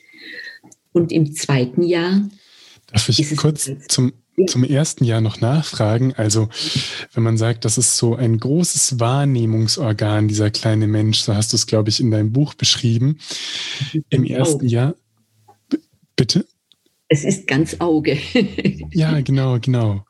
Und 0.94 1.12
im 1.12 1.36
zweiten 1.36 1.84
Jahr 1.84 2.28
Darf 2.88 3.10
ich 3.10 3.36
kurz 3.36 3.70
zum, 3.90 4.14
zum 4.48 4.64
ersten 4.64 5.04
Jahr 5.04 5.22
noch 5.22 5.42
nachfragen? 5.42 6.14
Also, 6.16 6.50
wenn 7.14 7.24
man 7.24 7.38
sagt, 7.38 7.66
das 7.66 7.78
ist 7.78 7.98
so 7.98 8.16
ein 8.16 8.40
großes 8.40 9.00
Wahrnehmungsorgan, 9.00 10.28
dieser 10.28 10.52
kleine 10.52 10.88
Mensch, 10.88 11.20
so 11.20 11.36
hast 11.36 11.54
du 11.54 11.58
es, 11.58 11.68
glaube 11.68 11.90
ich, 11.90 12.00
in 12.00 12.12
deinem 12.12 12.32
Buch 12.32 12.54
beschrieben. 12.54 13.20
Im 14.10 14.24
ersten 14.24 14.68
Jahr. 14.68 14.96
Bitte? 16.16 16.46
Es 17.10 17.24
ist 17.24 17.48
ganz 17.48 17.78
Auge. 17.80 18.18
ja, 18.92 19.20
genau, 19.22 19.60
genau. 19.60 20.06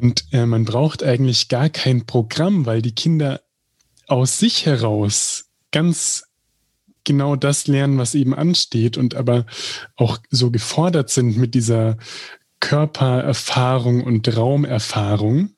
Und 0.00 0.24
äh, 0.32 0.46
man 0.46 0.64
braucht 0.64 1.02
eigentlich 1.02 1.48
gar 1.48 1.70
kein 1.70 2.06
Programm, 2.06 2.66
weil 2.66 2.82
die 2.82 2.94
Kinder 2.94 3.40
aus 4.06 4.38
sich 4.38 4.66
heraus 4.66 5.46
ganz 5.70 6.24
genau 7.04 7.36
das 7.36 7.66
lernen, 7.66 7.98
was 7.98 8.14
eben 8.14 8.34
ansteht 8.34 8.96
und 8.96 9.14
aber 9.14 9.46
auch 9.96 10.18
so 10.30 10.50
gefordert 10.50 11.10
sind 11.10 11.36
mit 11.36 11.54
dieser 11.54 11.96
Körpererfahrung 12.60 14.02
und 14.02 14.36
Raumerfahrung, 14.36 15.50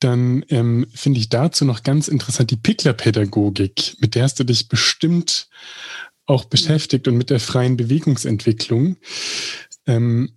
dann 0.00 0.44
ähm, 0.48 0.86
finde 0.94 1.20
ich 1.20 1.28
dazu 1.28 1.64
noch 1.64 1.82
ganz 1.82 2.08
interessant 2.08 2.50
die 2.50 2.56
Pickler-Pädagogik, 2.56 3.96
mit 4.00 4.14
der 4.14 4.24
hast 4.24 4.38
du 4.38 4.44
dich 4.44 4.68
bestimmt 4.68 5.48
auch 6.26 6.44
beschäftigt 6.44 7.08
und 7.08 7.16
mit 7.16 7.30
der 7.30 7.40
freien 7.40 7.76
Bewegungsentwicklung. 7.76 8.96
Ähm, 9.86 10.34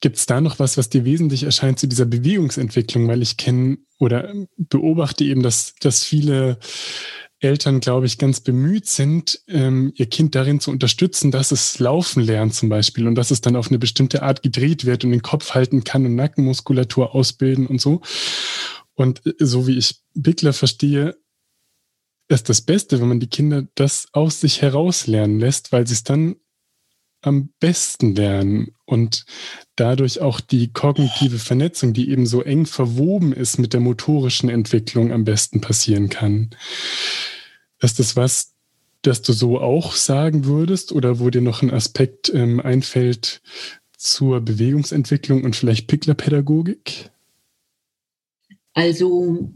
Gibt 0.00 0.16
es 0.16 0.26
da 0.26 0.40
noch 0.40 0.60
was, 0.60 0.76
was 0.76 0.90
dir 0.90 1.04
wesentlich 1.04 1.42
erscheint 1.42 1.80
zu 1.80 1.88
dieser 1.88 2.04
Bewegungsentwicklung? 2.04 3.08
Weil 3.08 3.22
ich 3.22 3.36
kenne 3.36 3.78
oder 3.98 4.32
beobachte 4.56 5.24
eben, 5.24 5.42
dass, 5.42 5.74
dass 5.80 6.04
viele 6.04 6.58
Eltern, 7.40 7.80
glaube 7.80 8.06
ich, 8.06 8.18
ganz 8.18 8.40
bemüht 8.40 8.86
sind, 8.86 9.40
ähm, 9.46 9.92
ihr 9.94 10.06
Kind 10.06 10.34
darin 10.34 10.58
zu 10.60 10.70
unterstützen, 10.70 11.30
dass 11.30 11.52
es 11.52 11.78
laufen 11.78 12.22
lernt 12.22 12.54
zum 12.54 12.68
Beispiel 12.68 13.06
und 13.06 13.14
dass 13.14 13.30
es 13.30 13.40
dann 13.40 13.54
auf 13.54 13.68
eine 13.68 13.78
bestimmte 13.78 14.22
Art 14.22 14.42
gedreht 14.42 14.84
wird 14.84 15.04
und 15.04 15.12
den 15.12 15.22
Kopf 15.22 15.54
halten 15.54 15.84
kann 15.84 16.04
und 16.04 16.16
Nackenmuskulatur 16.16 17.14
ausbilden 17.14 17.66
und 17.66 17.80
so. 17.80 18.00
Und 18.94 19.24
äh, 19.24 19.34
so 19.38 19.66
wie 19.66 19.78
ich 19.78 20.00
Bickler 20.14 20.52
verstehe, 20.52 21.16
ist 22.28 22.48
das 22.48 22.60
Beste, 22.60 23.00
wenn 23.00 23.08
man 23.08 23.20
die 23.20 23.30
Kinder 23.30 23.66
das 23.74 24.08
aus 24.12 24.40
sich 24.40 24.60
heraus 24.60 25.06
lernen 25.06 25.38
lässt, 25.38 25.72
weil 25.72 25.86
sie 25.86 25.94
es 25.94 26.04
dann 26.04 26.36
am 27.22 27.50
besten 27.60 28.14
lernen 28.14 28.74
und 28.88 29.26
dadurch 29.76 30.22
auch 30.22 30.40
die 30.40 30.72
kognitive 30.72 31.38
Vernetzung, 31.38 31.92
die 31.92 32.08
eben 32.08 32.24
so 32.24 32.42
eng 32.42 32.64
verwoben 32.64 33.34
ist 33.34 33.58
mit 33.58 33.74
der 33.74 33.80
motorischen 33.80 34.48
Entwicklung, 34.48 35.12
am 35.12 35.24
besten 35.24 35.60
passieren 35.60 36.08
kann. 36.08 36.50
Ist 37.80 37.98
das 37.98 38.16
was, 38.16 38.54
das 39.02 39.20
du 39.20 39.34
so 39.34 39.60
auch 39.60 39.92
sagen 39.92 40.46
würdest 40.46 40.92
oder 40.92 41.20
wo 41.20 41.28
dir 41.28 41.42
noch 41.42 41.60
ein 41.60 41.70
Aspekt 41.70 42.32
ähm, 42.34 42.60
einfällt 42.60 43.42
zur 43.98 44.40
Bewegungsentwicklung 44.40 45.44
und 45.44 45.54
vielleicht 45.54 45.86
Pickler-Pädagogik? 45.86 47.10
Also 48.72 49.52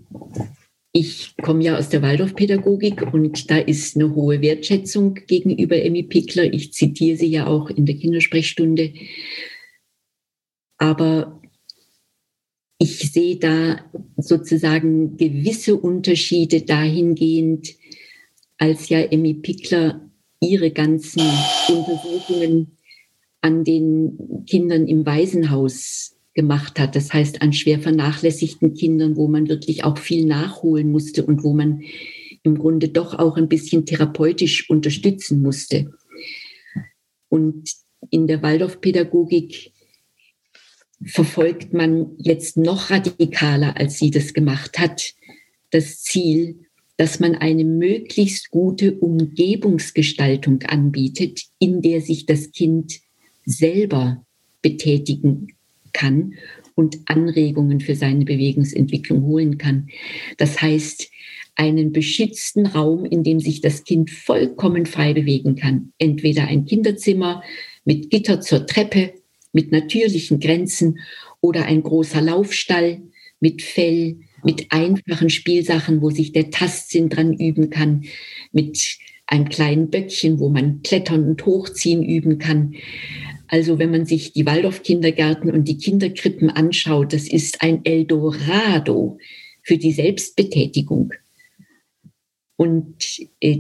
ich 0.93 1.35
komme 1.39 1.65
ja 1.65 1.79
aus 1.79 1.89
der 1.89 2.03
Waldorfpädagogik 2.03 3.15
und 3.15 3.51
da 3.51 3.57
ist 3.57 3.97
eine 3.97 4.15
hohe 4.15 4.43
Wertschätzung 4.43 5.15
gegenüber 5.15 5.83
Emmy 5.83 6.03
Pickler. 6.03 6.53
Ich 6.53 6.75
zitiere 6.75 7.17
sie 7.17 7.29
ja 7.29 7.47
auch 7.47 7.71
in 7.71 7.87
der 7.87 7.97
Kindersprechstunde. 7.97 8.93
Aber 10.77 11.41
ich 12.77 13.11
sehe 13.11 13.37
da 13.37 13.91
sozusagen 14.19 15.17
gewisse 15.17 15.77
Unterschiede 15.77 16.61
dahingehend, 16.63 17.75
als 18.59 18.91
ja 18.91 19.01
Emmy 19.01 19.35
Pickler 19.35 20.11
ihre 20.41 20.73
ganzen 20.73 21.23
Untersuchungen 21.69 22.77
an 23.41 23.65
den 23.65 24.45
Kindern 24.47 24.87
im 24.87 25.07
Waisenhaus 25.07 26.12
gemacht 26.35 26.79
hat. 26.79 26.97
Das 26.97 27.13
heißt, 27.13 27.43
an 27.43 27.53
schwer 27.53 27.81
vernachlässigten 27.81 28.75
Kindern, 28.75 29.17
wo 29.17 29.29
man 29.29 29.49
wirklich 29.49 29.85
auch 29.85 29.99
viel 29.99 30.27
nachholen 30.27 30.91
musste 30.91 31.25
und 31.25 31.43
wo 31.43 31.53
man 31.53 31.83
im 32.43 32.59
Grunde 32.59 32.89
doch 32.89 33.19
auch 33.19 33.37
ein 33.37 33.49
bisschen 33.49 33.87
therapeutisch 33.87 34.69
unterstützen 34.69 35.43
musste. 35.43 35.93
Und 37.29 37.71
in 38.11 38.27
der 38.27 38.43
Waldorfpädagogik 38.43 39.73
verfolgt 41.05 41.73
man 41.73 42.13
jetzt 42.19 42.57
noch 42.57 42.91
radikaler, 42.91 43.77
als 43.77 43.99
sie 43.99 44.11
das 44.11 44.35
gemacht 44.35 44.79
hat, 44.79 45.15
das 45.71 46.03
Ziel, 46.03 46.67
dass 46.97 47.21
man 47.21 47.35
eine 47.35 47.65
möglichst 47.65 48.51
gute 48.51 48.99
Umgebungsgestaltung 48.99 50.63
anbietet, 50.63 51.47
in 51.59 51.81
der 51.83 52.01
sich 52.01 52.27
das 52.27 52.53
Kind 52.53 53.01
selber 53.45 54.25
betätigen 54.61 55.49
kann 55.93 56.35
und 56.75 56.99
Anregungen 57.07 57.81
für 57.81 57.95
seine 57.95 58.25
Bewegungsentwicklung 58.25 59.23
holen 59.23 59.59
kann. 59.59 59.89
Das 60.39 60.61
heißt, 60.61 61.11
einen 61.55 61.93
beschützten 61.93 62.67
Raum, 62.67 63.05
in 63.05 63.23
dem 63.25 63.39
sich 63.39 63.61
das 63.61 63.85
Kind 63.85 64.11
vollkommen 64.11 64.87
frei 64.87 65.13
bewegen 65.13 65.57
kann. 65.57 65.93
Entweder 65.99 66.47
ein 66.47 66.65
Kinderzimmer 66.65 67.43
mit 67.85 68.11
Gitter 68.11 68.41
zur 68.41 68.67
Treppe, 68.67 69.13
mit 69.53 69.71
natürlichen 69.71 70.41
Grenzen 70.41 70.99
oder 71.41 71.67
ein 71.67 71.83
großer 71.83 72.23
Laufstall 72.23 73.03
mit 73.43 73.61
Fell, 73.61 74.21
mit 74.45 74.67
einfachen 74.71 75.29
Spielsachen, 75.29 76.01
wo 76.01 76.11
sich 76.11 76.33
der 76.33 76.51
Tastsinn 76.51 77.09
dran 77.09 77.35
üben 77.35 77.71
kann, 77.71 78.05
mit 78.53 78.99
einem 79.27 79.49
kleinen 79.49 79.91
Böckchen, 79.91 80.39
wo 80.39 80.49
man 80.49 80.83
Klettern 80.83 81.25
und 81.27 81.45
Hochziehen 81.45 82.03
üben 82.03 82.39
kann. 82.39 82.75
Also 83.53 83.79
wenn 83.79 83.91
man 83.91 84.07
sich 84.07 84.33
die 84.33 84.47
Waldorf-Kindergärten 84.47 85.51
und 85.51 85.69
die 85.69 85.77
Kinderkrippen 85.77 86.49
anschaut, 86.49 87.13
das 87.13 87.29
ist 87.29 87.61
ein 87.61 87.85
Eldorado 87.85 89.19
für 89.63 89.77
die 89.77 89.93
Selbstbetätigung. 89.93 91.13
Und 92.57 92.97
äh, 93.41 93.59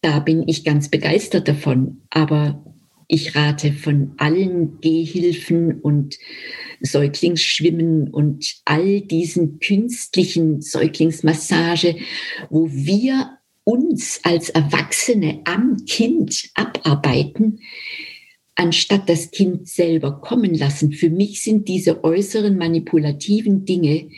da 0.00 0.20
bin 0.20 0.48
ich 0.48 0.64
ganz 0.64 0.88
begeistert 0.88 1.48
davon. 1.48 2.00
Aber 2.08 2.64
ich 3.08 3.36
rate 3.36 3.74
von 3.74 4.12
allen 4.16 4.80
Gehhilfen 4.80 5.82
und 5.82 6.16
Säuglingsschwimmen 6.80 8.08
und 8.08 8.62
all 8.64 9.02
diesen 9.02 9.58
künstlichen 9.58 10.62
Säuglingsmassage, 10.62 11.96
wo 12.48 12.70
wir 12.70 13.36
uns 13.64 14.18
als 14.22 14.48
Erwachsene 14.48 15.42
am 15.44 15.84
Kind 15.84 16.48
abarbeiten, 16.54 17.60
anstatt 18.56 19.08
das 19.08 19.30
Kind 19.30 19.68
selber 19.68 20.20
kommen 20.20 20.54
lassen. 20.54 20.92
Für 20.92 21.10
mich 21.10 21.42
sind 21.42 21.68
diese 21.68 22.02
äußeren 22.02 22.56
manipulativen 22.56 23.64
Dinge 23.64 24.08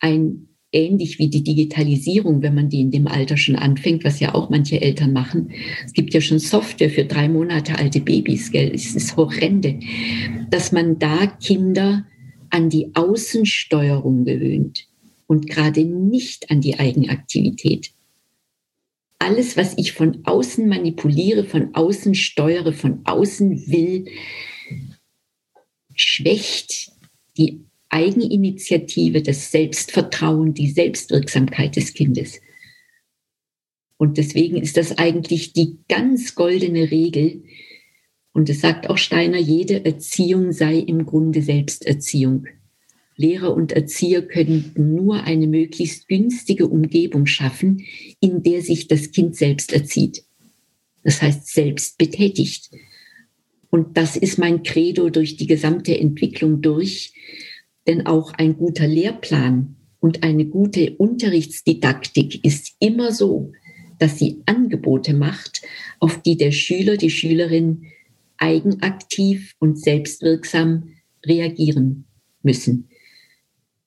ein 0.00 0.48
ähnlich 0.72 1.18
wie 1.18 1.28
die 1.28 1.42
Digitalisierung, 1.42 2.42
wenn 2.42 2.54
man 2.54 2.68
die 2.68 2.80
in 2.80 2.90
dem 2.90 3.06
Alter 3.06 3.36
schon 3.36 3.56
anfängt, 3.56 4.04
was 4.04 4.20
ja 4.20 4.34
auch 4.34 4.50
manche 4.50 4.80
Eltern 4.80 5.12
machen. 5.12 5.50
Es 5.84 5.92
gibt 5.92 6.14
ja 6.14 6.20
schon 6.20 6.38
Software 6.38 6.90
für 6.90 7.04
drei 7.04 7.28
Monate 7.28 7.78
alte 7.78 8.00
Babys, 8.00 8.50
gell? 8.50 8.72
Es 8.74 8.94
ist 8.94 9.16
horrende, 9.16 9.78
dass 10.50 10.72
man 10.72 10.98
da 10.98 11.26
Kinder 11.26 12.06
an 12.50 12.70
die 12.70 12.90
Außensteuerung 12.94 14.24
gewöhnt 14.24 14.86
und 15.26 15.48
gerade 15.48 15.84
nicht 15.84 16.50
an 16.50 16.60
die 16.60 16.78
Eigenaktivität 16.78 17.92
alles, 19.22 19.56
was 19.56 19.78
ich 19.78 19.92
von 19.92 20.24
außen 20.24 20.68
manipuliere, 20.68 21.44
von 21.44 21.74
außen 21.74 22.14
steuere, 22.14 22.72
von 22.72 23.02
außen 23.04 23.68
will, 23.68 24.06
schwächt 25.94 26.90
die 27.36 27.64
Eigeninitiative, 27.88 29.22
das 29.22 29.52
Selbstvertrauen, 29.52 30.54
die 30.54 30.70
Selbstwirksamkeit 30.70 31.76
des 31.76 31.94
Kindes. 31.94 32.40
Und 33.96 34.18
deswegen 34.18 34.56
ist 34.56 34.76
das 34.76 34.98
eigentlich 34.98 35.52
die 35.52 35.78
ganz 35.88 36.34
goldene 36.34 36.90
Regel. 36.90 37.44
Und 38.32 38.50
es 38.50 38.60
sagt 38.60 38.90
auch 38.90 38.98
Steiner, 38.98 39.38
jede 39.38 39.84
Erziehung 39.84 40.50
sei 40.50 40.78
im 40.78 41.06
Grunde 41.06 41.42
Selbsterziehung. 41.42 42.46
Lehrer 43.16 43.54
und 43.54 43.72
Erzieher 43.72 44.22
können 44.22 44.72
nur 44.76 45.24
eine 45.24 45.46
möglichst 45.46 46.08
günstige 46.08 46.66
Umgebung 46.66 47.26
schaffen, 47.26 47.84
in 48.20 48.42
der 48.42 48.62
sich 48.62 48.88
das 48.88 49.12
Kind 49.12 49.36
selbst 49.36 49.72
erzieht. 49.72 50.24
Das 51.02 51.20
heißt, 51.20 51.48
selbst 51.48 51.98
betätigt. 51.98 52.70
Und 53.70 53.96
das 53.96 54.16
ist 54.16 54.38
mein 54.38 54.62
Credo 54.62 55.10
durch 55.10 55.36
die 55.36 55.46
gesamte 55.46 55.98
Entwicklung 55.98 56.62
durch. 56.62 57.14
Denn 57.86 58.06
auch 58.06 58.32
ein 58.34 58.56
guter 58.56 58.86
Lehrplan 58.86 59.76
und 59.98 60.22
eine 60.22 60.46
gute 60.46 60.96
Unterrichtsdidaktik 60.96 62.44
ist 62.44 62.76
immer 62.80 63.12
so, 63.12 63.52
dass 63.98 64.18
sie 64.18 64.42
Angebote 64.46 65.14
macht, 65.14 65.62
auf 66.00 66.20
die 66.22 66.36
der 66.36 66.52
Schüler, 66.52 66.96
die 66.96 67.10
Schülerin 67.10 67.86
eigenaktiv 68.36 69.54
und 69.58 69.78
selbstwirksam 69.78 70.88
reagieren 71.24 72.04
müssen. 72.42 72.88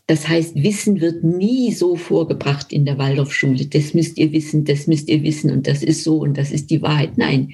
Das 0.08 0.28
heißt, 0.28 0.56
Wissen 0.56 1.02
wird 1.02 1.24
nie 1.24 1.74
so 1.74 1.96
vorgebracht 1.96 2.72
in 2.72 2.86
der 2.86 3.00
Waldorfschule. 3.00 3.66
Das 3.66 3.96
müsst 3.96 4.18
ihr 4.20 4.32
wissen, 4.34 4.64
das 4.64 4.86
müsst 4.86 5.10
ihr 5.10 5.24
wissen 5.24 5.50
und 5.50 5.66
das 5.66 5.82
ist 5.82 6.04
so 6.04 6.20
und 6.20 6.38
das 6.38 6.52
ist 6.52 6.70
die 6.70 6.84
Wahrheit. 6.84 7.18
Nein, 7.18 7.54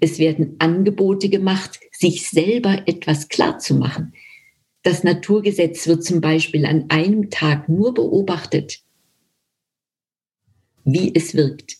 es 0.00 0.18
werden 0.18 0.56
Angebote 0.58 1.28
gemacht, 1.28 1.78
sich 1.92 2.28
selber 2.28 2.82
etwas 2.86 3.28
klar 3.28 3.58
zu 3.58 3.74
machen. 3.74 4.14
Das 4.82 5.04
Naturgesetz 5.04 5.86
wird 5.86 6.02
zum 6.02 6.22
Beispiel 6.22 6.64
an 6.64 6.86
einem 6.88 7.28
Tag 7.28 7.68
nur 7.68 7.92
beobachtet, 7.92 8.80
wie 10.84 11.14
es 11.14 11.34
wirkt. 11.34 11.76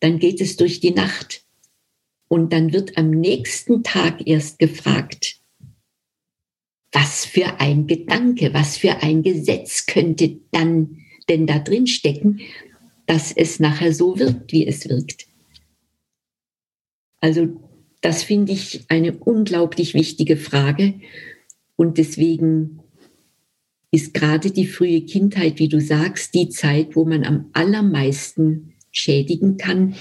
Dann 0.00 0.18
geht 0.18 0.40
es 0.40 0.56
durch 0.56 0.80
die 0.80 0.90
Nacht 0.90 1.44
und 2.26 2.52
dann 2.52 2.72
wird 2.72 2.98
am 2.98 3.10
nächsten 3.10 3.84
Tag 3.84 4.26
erst 4.26 4.58
gefragt, 4.58 5.39
was 6.92 7.24
für 7.24 7.60
ein 7.60 7.86
Gedanke, 7.86 8.52
was 8.52 8.76
für 8.76 9.02
ein 9.02 9.22
Gesetz 9.22 9.86
könnte 9.86 10.38
dann 10.50 10.98
denn 11.28 11.46
da 11.46 11.58
drin 11.58 11.86
stecken, 11.86 12.40
dass 13.06 13.32
es 13.32 13.60
nachher 13.60 13.92
so 13.94 14.18
wirkt, 14.18 14.52
wie 14.52 14.66
es 14.66 14.88
wirkt. 14.88 15.26
Also 17.20 17.48
das 18.00 18.22
finde 18.22 18.52
ich 18.52 18.84
eine 18.88 19.12
unglaublich 19.12 19.94
wichtige 19.94 20.36
Frage 20.36 20.94
und 21.76 21.98
deswegen 21.98 22.80
ist 23.92 24.14
gerade 24.14 24.50
die 24.50 24.66
frühe 24.66 25.02
Kindheit, 25.02 25.58
wie 25.58 25.68
du 25.68 25.80
sagst, 25.80 26.34
die 26.34 26.48
Zeit, 26.48 26.96
wo 26.96 27.04
man 27.04 27.24
am 27.24 27.50
allermeisten 27.52 28.74
schädigen 28.92 29.56
kann, 29.56 29.94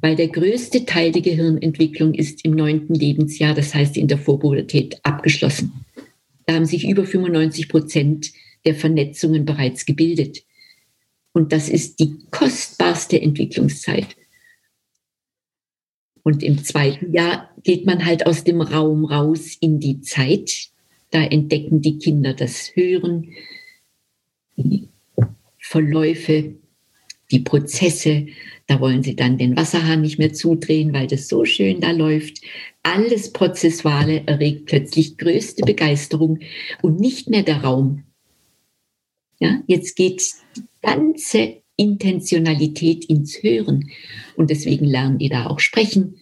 weil 0.00 0.16
der 0.16 0.28
größte 0.28 0.84
Teil 0.84 1.12
der 1.12 1.22
Gehirnentwicklung 1.22 2.14
ist 2.14 2.44
im 2.44 2.52
neunten 2.52 2.94
Lebensjahr, 2.94 3.54
das 3.54 3.74
heißt 3.74 3.96
in 3.96 4.08
der 4.08 4.18
Vorpubertät, 4.18 4.98
abgeschlossen. 5.02 5.84
Da 6.48 6.54
haben 6.54 6.64
sich 6.64 6.88
über 6.88 7.04
95 7.04 7.68
Prozent 7.68 8.32
der 8.64 8.74
Vernetzungen 8.74 9.44
bereits 9.44 9.84
gebildet. 9.84 10.44
Und 11.32 11.52
das 11.52 11.68
ist 11.68 12.00
die 12.00 12.16
kostbarste 12.30 13.20
Entwicklungszeit. 13.20 14.16
Und 16.22 16.42
im 16.42 16.64
zweiten 16.64 17.12
Jahr 17.12 17.54
geht 17.64 17.84
man 17.84 18.06
halt 18.06 18.24
aus 18.24 18.44
dem 18.44 18.62
Raum 18.62 19.04
raus 19.04 19.58
in 19.60 19.78
die 19.78 20.00
Zeit. 20.00 20.70
Da 21.10 21.22
entdecken 21.22 21.82
die 21.82 21.98
Kinder 21.98 22.32
das 22.32 22.74
Hören, 22.74 23.28
die 24.56 24.88
Verläufe, 25.58 26.54
die 27.30 27.40
Prozesse. 27.40 28.28
Da 28.66 28.80
wollen 28.80 29.02
sie 29.02 29.16
dann 29.16 29.36
den 29.36 29.54
Wasserhahn 29.54 30.00
nicht 30.00 30.18
mehr 30.18 30.32
zudrehen, 30.32 30.94
weil 30.94 31.08
das 31.08 31.28
so 31.28 31.44
schön 31.44 31.82
da 31.82 31.90
läuft 31.90 32.40
alles 32.88 33.32
Prozessuale 33.32 34.26
erregt 34.26 34.66
plötzlich 34.66 35.18
größte 35.18 35.62
Begeisterung 35.62 36.40
und 36.80 37.00
nicht 37.00 37.28
mehr 37.28 37.42
der 37.42 37.62
Raum. 37.62 38.04
Ja, 39.38 39.62
jetzt 39.66 39.94
geht 39.94 40.22
die 40.56 40.64
ganze 40.82 41.58
Intentionalität 41.76 43.04
ins 43.04 43.42
Hören 43.42 43.90
und 44.36 44.50
deswegen 44.50 44.84
lernen 44.84 45.18
die 45.18 45.28
da 45.28 45.46
auch 45.46 45.60
sprechen 45.60 46.16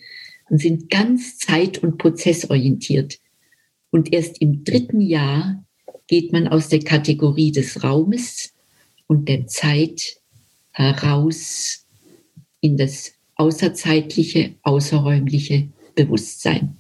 und 0.50 0.58
sind 0.58 0.90
ganz 0.90 1.38
zeit- 1.38 1.78
und 1.82 1.98
prozessorientiert. 1.98 3.18
Und 3.90 4.12
erst 4.12 4.42
im 4.42 4.64
dritten 4.64 5.00
Jahr 5.00 5.64
geht 6.08 6.32
man 6.32 6.48
aus 6.48 6.68
der 6.68 6.80
Kategorie 6.80 7.52
des 7.52 7.84
Raumes 7.84 8.52
und 9.06 9.28
der 9.28 9.46
Zeit 9.46 10.18
heraus 10.72 11.86
in 12.60 12.76
das 12.76 13.12
außerzeitliche, 13.36 14.56
außerräumliche 14.62 15.70
Bewusstsein. 15.96 16.76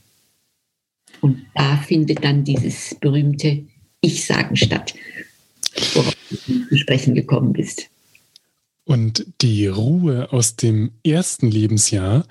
Und 1.20 1.44
da 1.54 1.76
findet 1.78 2.22
dann 2.22 2.44
dieses 2.44 2.94
berühmte 3.00 3.64
Ich-Sagen 4.00 4.54
statt, 4.54 4.94
worauf 5.94 6.14
du 6.30 6.68
zu 6.68 6.76
sprechen 6.76 7.16
gekommen 7.16 7.52
bist. 7.52 7.88
Und 8.84 9.26
die 9.40 9.66
Ruhe 9.66 10.32
aus 10.32 10.54
dem 10.54 10.92
ersten 11.04 11.50
Lebensjahr, 11.50 12.24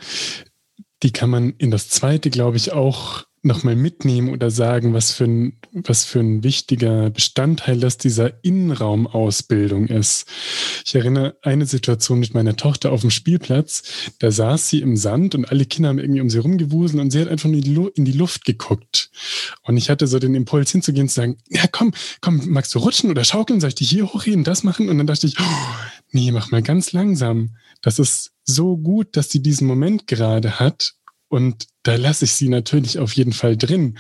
die 1.03 1.11
kann 1.11 1.29
man 1.29 1.53
in 1.57 1.71
das 1.71 1.89
zweite, 1.89 2.29
glaube 2.29 2.55
ich, 2.55 2.71
auch 2.71 3.24
nochmal 3.45 3.75
mitnehmen 3.75 4.29
oder 4.29 4.49
sagen, 4.49 4.93
was 4.93 5.11
für, 5.11 5.25
ein, 5.25 5.57
was 5.71 6.03
für 6.03 6.19
ein 6.19 6.43
wichtiger 6.43 7.11
Bestandteil 7.11 7.79
das 7.79 7.97
dieser 7.97 8.43
Innenraumausbildung 8.43 9.87
ist. 9.87 10.27
Ich 10.83 10.95
erinnere 10.95 11.37
eine 11.43 11.67
Situation 11.67 12.19
mit 12.19 12.33
meiner 12.33 12.55
Tochter 12.55 12.91
auf 12.91 13.01
dem 13.01 13.11
Spielplatz. 13.11 13.83
Da 14.19 14.31
saß 14.31 14.69
sie 14.69 14.81
im 14.81 14.97
Sand 14.97 15.35
und 15.35 15.45
alle 15.45 15.65
Kinder 15.65 15.89
haben 15.89 15.99
irgendwie 15.99 16.21
um 16.21 16.29
sie 16.29 16.39
rumgewuselt 16.39 16.99
und 16.99 17.11
sie 17.11 17.21
hat 17.21 17.27
einfach 17.27 17.47
nur 17.47 17.95
in 17.95 18.03
die 18.03 18.11
Luft 18.11 18.45
geguckt. 18.45 19.11
Und 19.63 19.77
ich 19.77 19.89
hatte 19.89 20.07
so 20.07 20.17
den 20.17 20.33
Impuls 20.33 20.71
hinzugehen 20.71 21.07
zu 21.07 21.15
sagen, 21.15 21.37
ja 21.49 21.65
komm, 21.71 21.93
komm, 22.21 22.41
magst 22.49 22.73
du 22.73 22.79
rutschen 22.79 23.11
oder 23.11 23.23
schaukeln? 23.23 23.61
Soll 23.61 23.69
ich 23.69 23.75
dich 23.75 23.89
hier 23.89 24.11
hochheben, 24.11 24.43
das 24.43 24.63
machen? 24.63 24.89
Und 24.89 24.97
dann 24.97 25.07
dachte 25.07 25.27
ich, 25.27 25.39
oh, 25.39 25.75
nee, 26.11 26.31
mach 26.31 26.49
mal 26.49 26.63
ganz 26.63 26.93
langsam. 26.93 27.55
Das 27.81 27.99
ist 27.99 28.31
so 28.43 28.75
gut, 28.75 29.15
dass 29.15 29.29
sie 29.29 29.43
diesen 29.43 29.67
Moment 29.67 30.07
gerade 30.07 30.59
hat 30.59 30.95
und 31.29 31.67
da 31.85 31.95
lasse 31.95 32.25
ich 32.25 32.33
sie 32.33 32.49
natürlich 32.49 32.99
auf 32.99 33.13
jeden 33.13 33.31
Fall 33.31 33.55
drin. 33.55 33.97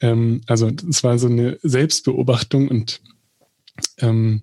Ähm, 0.00 0.40
also 0.46 0.70
es 0.88 1.04
war 1.04 1.18
so 1.18 1.28
eine 1.28 1.58
Selbstbeobachtung 1.62 2.68
und 2.68 3.00
ähm, 3.98 4.42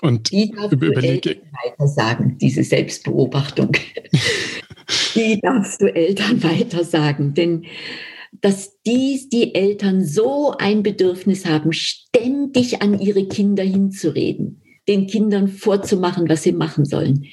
und 0.00 0.30
die 0.30 0.50
darfst 0.50 0.72
überlege 0.72 1.34
du 1.34 1.42
weiter 1.64 1.88
sagen, 1.88 2.38
diese 2.40 2.62
Selbstbeobachtung. 2.62 3.72
die 5.14 5.40
darfst 5.40 5.82
du 5.82 5.92
Eltern 5.92 6.42
weiter 6.42 6.84
sagen, 6.84 7.34
denn 7.34 7.66
dass 8.40 8.80
dies 8.82 9.28
die 9.28 9.54
Eltern 9.54 10.04
so 10.04 10.54
ein 10.56 10.82
Bedürfnis 10.82 11.46
haben, 11.46 11.72
ständig 11.72 12.80
an 12.80 13.00
ihre 13.00 13.26
Kinder 13.26 13.64
hinzureden, 13.64 14.62
den 14.86 15.08
Kindern 15.08 15.48
vorzumachen, 15.48 16.28
was 16.28 16.44
sie 16.44 16.52
machen 16.52 16.84
sollen 16.84 17.26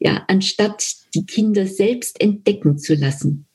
ja, 0.00 0.24
anstatt 0.26 0.96
die 1.14 1.26
Kinder 1.26 1.66
selbst 1.66 2.20
entdecken 2.20 2.78
zu 2.78 2.94
lassen 2.94 3.46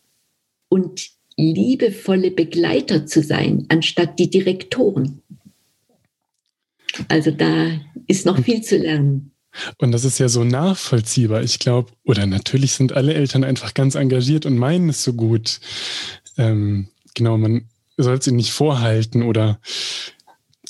und 0.69 1.09
liebevolle 1.35 2.31
Begleiter 2.31 3.05
zu 3.05 3.21
sein, 3.21 3.65
anstatt 3.69 4.19
die 4.19 4.29
Direktoren. 4.29 5.21
Also 7.09 7.31
da 7.31 7.71
ist 8.07 8.25
noch 8.25 8.41
viel 8.41 8.61
zu 8.61 8.77
lernen. 8.77 9.31
Und 9.77 9.91
das 9.91 10.05
ist 10.05 10.19
ja 10.19 10.29
so 10.29 10.43
nachvollziehbar. 10.43 11.41
Ich 11.41 11.59
glaube, 11.59 11.91
oder 12.03 12.25
natürlich 12.25 12.73
sind 12.73 12.93
alle 12.93 13.13
Eltern 13.13 13.43
einfach 13.43 13.73
ganz 13.73 13.95
engagiert 13.95 14.45
und 14.45 14.57
meinen 14.57 14.89
es 14.89 15.03
so 15.03 15.13
gut. 15.13 15.59
Ähm, 16.37 16.89
genau, 17.13 17.37
man 17.37 17.69
soll 17.97 18.17
es 18.17 18.27
ihnen 18.27 18.37
nicht 18.37 18.51
vorhalten 18.51 19.23
oder 19.23 19.59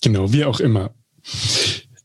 genau, 0.02 0.32
wie 0.32 0.46
auch 0.46 0.60
immer. 0.60 0.94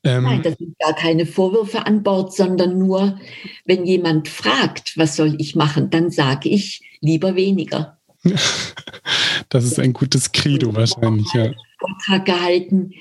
Ähm, 0.02 0.24
Nein, 0.24 0.42
das 0.42 0.56
sind 0.56 0.78
gar 0.78 0.94
keine 0.94 1.26
Vorwürfe 1.26 1.86
an 1.86 2.02
Bord, 2.02 2.34
sondern 2.34 2.78
nur, 2.78 3.18
wenn 3.66 3.84
jemand 3.84 4.28
fragt, 4.28 4.96
was 4.96 5.16
soll 5.16 5.36
ich 5.38 5.54
machen, 5.54 5.90
dann 5.90 6.10
sage 6.10 6.48
ich 6.48 6.80
lieber 7.00 7.36
weniger. 7.36 7.98
das 9.48 9.64
ist 9.64 9.78
ein 9.78 9.92
gutes 9.92 10.32
Credo 10.32 10.74
wahrscheinlich, 10.74 11.26
ja. 11.34 11.50
Vortrag 11.78 12.26
gehalten 12.26 12.92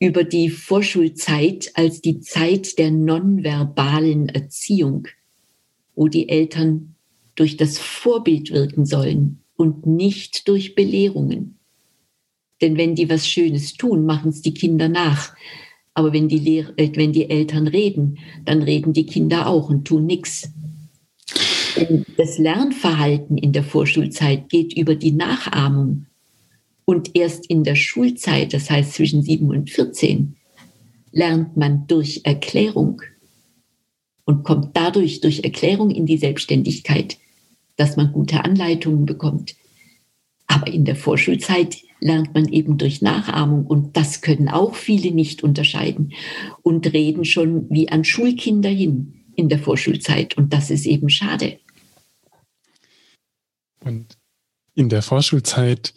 über 0.00 0.24
die 0.24 0.50
Vorschulzeit 0.50 1.72
als 1.74 2.00
die 2.00 2.20
Zeit 2.20 2.78
der 2.78 2.90
nonverbalen 2.90 4.28
Erziehung, 4.28 5.08
wo 5.94 6.08
die 6.08 6.28
Eltern 6.28 6.94
durch 7.34 7.56
das 7.56 7.78
Vorbild 7.78 8.52
wirken 8.52 8.84
sollen 8.86 9.42
und 9.56 9.86
nicht 9.86 10.46
durch 10.48 10.74
Belehrungen. 10.74 11.58
Denn 12.60 12.76
wenn 12.76 12.94
die 12.94 13.08
was 13.08 13.28
Schönes 13.28 13.74
tun, 13.74 14.04
machen 14.04 14.30
es 14.30 14.42
die 14.42 14.54
Kinder 14.54 14.88
nach. 14.88 15.34
Aber 15.94 16.12
wenn 16.12 16.28
die, 16.28 16.38
Lehr 16.38 16.72
äh, 16.76 16.90
wenn 16.94 17.12
die 17.12 17.28
Eltern 17.28 17.66
reden, 17.66 18.18
dann 18.44 18.62
reden 18.62 18.92
die 18.92 19.06
Kinder 19.06 19.46
auch 19.46 19.68
und 19.68 19.84
tun 19.84 20.06
nichts. 20.06 20.50
Das 22.16 22.38
Lernverhalten 22.38 23.38
in 23.38 23.52
der 23.52 23.62
Vorschulzeit 23.62 24.48
geht 24.48 24.76
über 24.76 24.94
die 24.94 25.12
Nachahmung. 25.12 26.06
Und 26.84 27.14
erst 27.14 27.48
in 27.50 27.64
der 27.64 27.74
Schulzeit, 27.74 28.54
das 28.54 28.70
heißt 28.70 28.94
zwischen 28.94 29.22
7 29.22 29.50
und 29.50 29.70
14, 29.70 30.36
lernt 31.12 31.56
man 31.56 31.86
durch 31.86 32.22
Erklärung 32.24 33.02
und 34.24 34.44
kommt 34.44 34.76
dadurch 34.76 35.20
durch 35.20 35.44
Erklärung 35.44 35.90
in 35.90 36.06
die 36.06 36.18
Selbstständigkeit, 36.18 37.18
dass 37.76 37.96
man 37.96 38.12
gute 38.12 38.44
Anleitungen 38.44 39.06
bekommt. 39.06 39.54
Aber 40.48 40.66
in 40.66 40.84
der 40.84 40.96
Vorschulzeit 40.96 41.76
lernt 42.00 42.34
man 42.34 42.48
eben 42.48 42.78
durch 42.78 43.02
Nachahmung 43.02 43.66
und 43.66 43.96
das 43.96 44.20
können 44.20 44.48
auch 44.48 44.74
viele 44.74 45.12
nicht 45.12 45.42
unterscheiden 45.42 46.12
und 46.62 46.92
reden 46.92 47.24
schon 47.24 47.68
wie 47.70 47.88
an 47.88 48.04
Schulkinder 48.04 48.70
hin 48.70 49.24
in 49.36 49.48
der 49.48 49.58
Vorschulzeit 49.58 50.36
und 50.36 50.52
das 50.52 50.70
ist 50.70 50.86
eben 50.86 51.10
schade. 51.10 51.60
Und 53.84 54.18
in 54.74 54.88
der 54.88 55.02
Vorschulzeit 55.02 55.94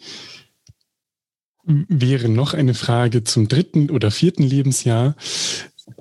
wäre 1.64 2.28
noch 2.28 2.54
eine 2.54 2.74
Frage 2.74 3.24
zum 3.24 3.48
dritten 3.48 3.90
oder 3.90 4.10
vierten 4.10 4.42
Lebensjahr. 4.42 5.16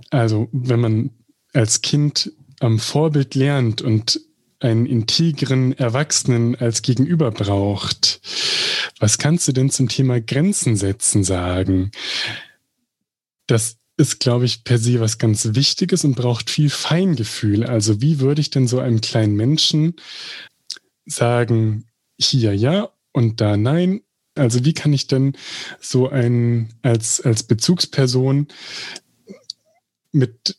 Also 0.09 0.49
wenn 0.51 0.79
man 0.79 1.09
als 1.53 1.81
Kind 1.81 2.31
am 2.59 2.79
Vorbild 2.79 3.35
lernt 3.35 3.81
und 3.81 4.19
einen 4.61 4.85
integren 4.85 5.73
Erwachsenen 5.73 6.55
als 6.55 6.81
Gegenüber 6.81 7.31
braucht, 7.31 8.21
was 8.99 9.17
kannst 9.17 9.47
du 9.47 9.51
denn 9.51 9.69
zum 9.69 9.89
Thema 9.89 10.21
Grenzen 10.21 10.75
setzen 10.75 11.23
sagen? 11.23 11.91
Das 13.47 13.77
ist, 13.97 14.19
glaube 14.19 14.45
ich, 14.45 14.63
per 14.63 14.77
se 14.77 14.99
was 14.99 15.17
ganz 15.17 15.49
Wichtiges 15.53 16.03
und 16.03 16.15
braucht 16.15 16.49
viel 16.49 16.69
Feingefühl. 16.69 17.65
Also 17.65 18.01
wie 18.01 18.19
würde 18.19 18.41
ich 18.41 18.49
denn 18.49 18.67
so 18.67 18.79
einem 18.79 19.01
kleinen 19.01 19.35
Menschen 19.35 19.95
sagen, 21.05 21.85
hier 22.19 22.55
ja 22.55 22.89
und 23.11 23.41
da 23.41 23.57
nein? 23.57 24.01
Also 24.35 24.63
wie 24.63 24.73
kann 24.73 24.93
ich 24.93 25.07
denn 25.07 25.33
so 25.79 26.09
ein 26.09 26.73
als, 26.83 27.21
als 27.21 27.43
Bezugsperson 27.43 28.47
mit 30.11 30.57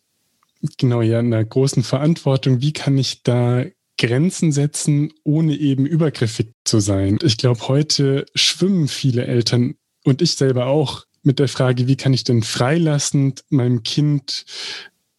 genau 0.78 1.00
ja 1.00 1.18
einer 1.18 1.44
großen 1.44 1.82
Verantwortung, 1.82 2.60
wie 2.60 2.72
kann 2.72 2.98
ich 2.98 3.22
da 3.22 3.64
Grenzen 4.02 4.50
setzen, 4.50 5.12
ohne 5.22 5.54
eben 5.54 5.86
übergriffig 5.86 6.54
zu 6.64 6.80
sein. 6.80 7.20
Ich 7.22 7.36
glaube, 7.36 7.68
heute 7.68 8.26
schwimmen 8.34 8.88
viele 8.88 9.26
Eltern 9.26 9.76
und 10.02 10.20
ich 10.22 10.34
selber 10.34 10.66
auch 10.66 11.06
mit 11.22 11.38
der 11.38 11.46
Frage, 11.46 11.86
wie 11.86 11.94
kann 11.94 12.12
ich 12.12 12.24
denn 12.24 12.42
freilassend 12.42 13.44
meinem 13.48 13.84
Kind 13.84 14.44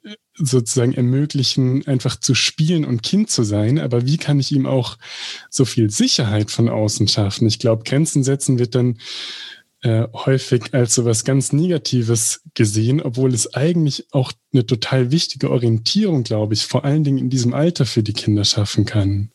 äh, 0.03 0.15
sozusagen 0.35 0.93
ermöglichen, 0.93 1.87
einfach 1.87 2.19
zu 2.19 2.35
spielen 2.35 2.83
und 2.83 3.03
Kind 3.03 3.31
zu 3.31 3.43
sein, 3.43 3.79
aber 3.79 4.05
wie 4.05 4.17
kann 4.17 4.41
ich 4.41 4.51
ihm 4.51 4.65
auch 4.65 4.97
so 5.49 5.63
viel 5.63 5.89
Sicherheit 5.89 6.51
von 6.51 6.67
außen 6.67 7.07
schaffen? 7.07 7.47
Ich 7.47 7.59
glaube, 7.59 7.85
Grenzen 7.85 8.25
setzen 8.25 8.59
wird 8.59 8.75
dann 8.75 8.97
äh, 9.83 10.07
häufig 10.13 10.73
als 10.73 10.95
so 10.95 11.03
was 11.03 11.25
ganz 11.25 11.51
Negatives 11.51 12.41
gesehen, 12.53 13.01
obwohl 13.01 13.33
es 13.33 13.53
eigentlich 13.53 14.07
auch 14.11 14.31
eine 14.53 14.65
total 14.65 15.11
wichtige 15.11 15.51
Orientierung, 15.51 16.23
glaube 16.23 16.53
ich, 16.53 16.65
vor 16.65 16.85
allen 16.85 17.03
Dingen 17.03 17.17
in 17.17 17.29
diesem 17.29 17.53
Alter 17.53 17.85
für 17.85 18.01
die 18.01 18.13
Kinder 18.13 18.45
schaffen 18.45 18.85
kann. 18.85 19.29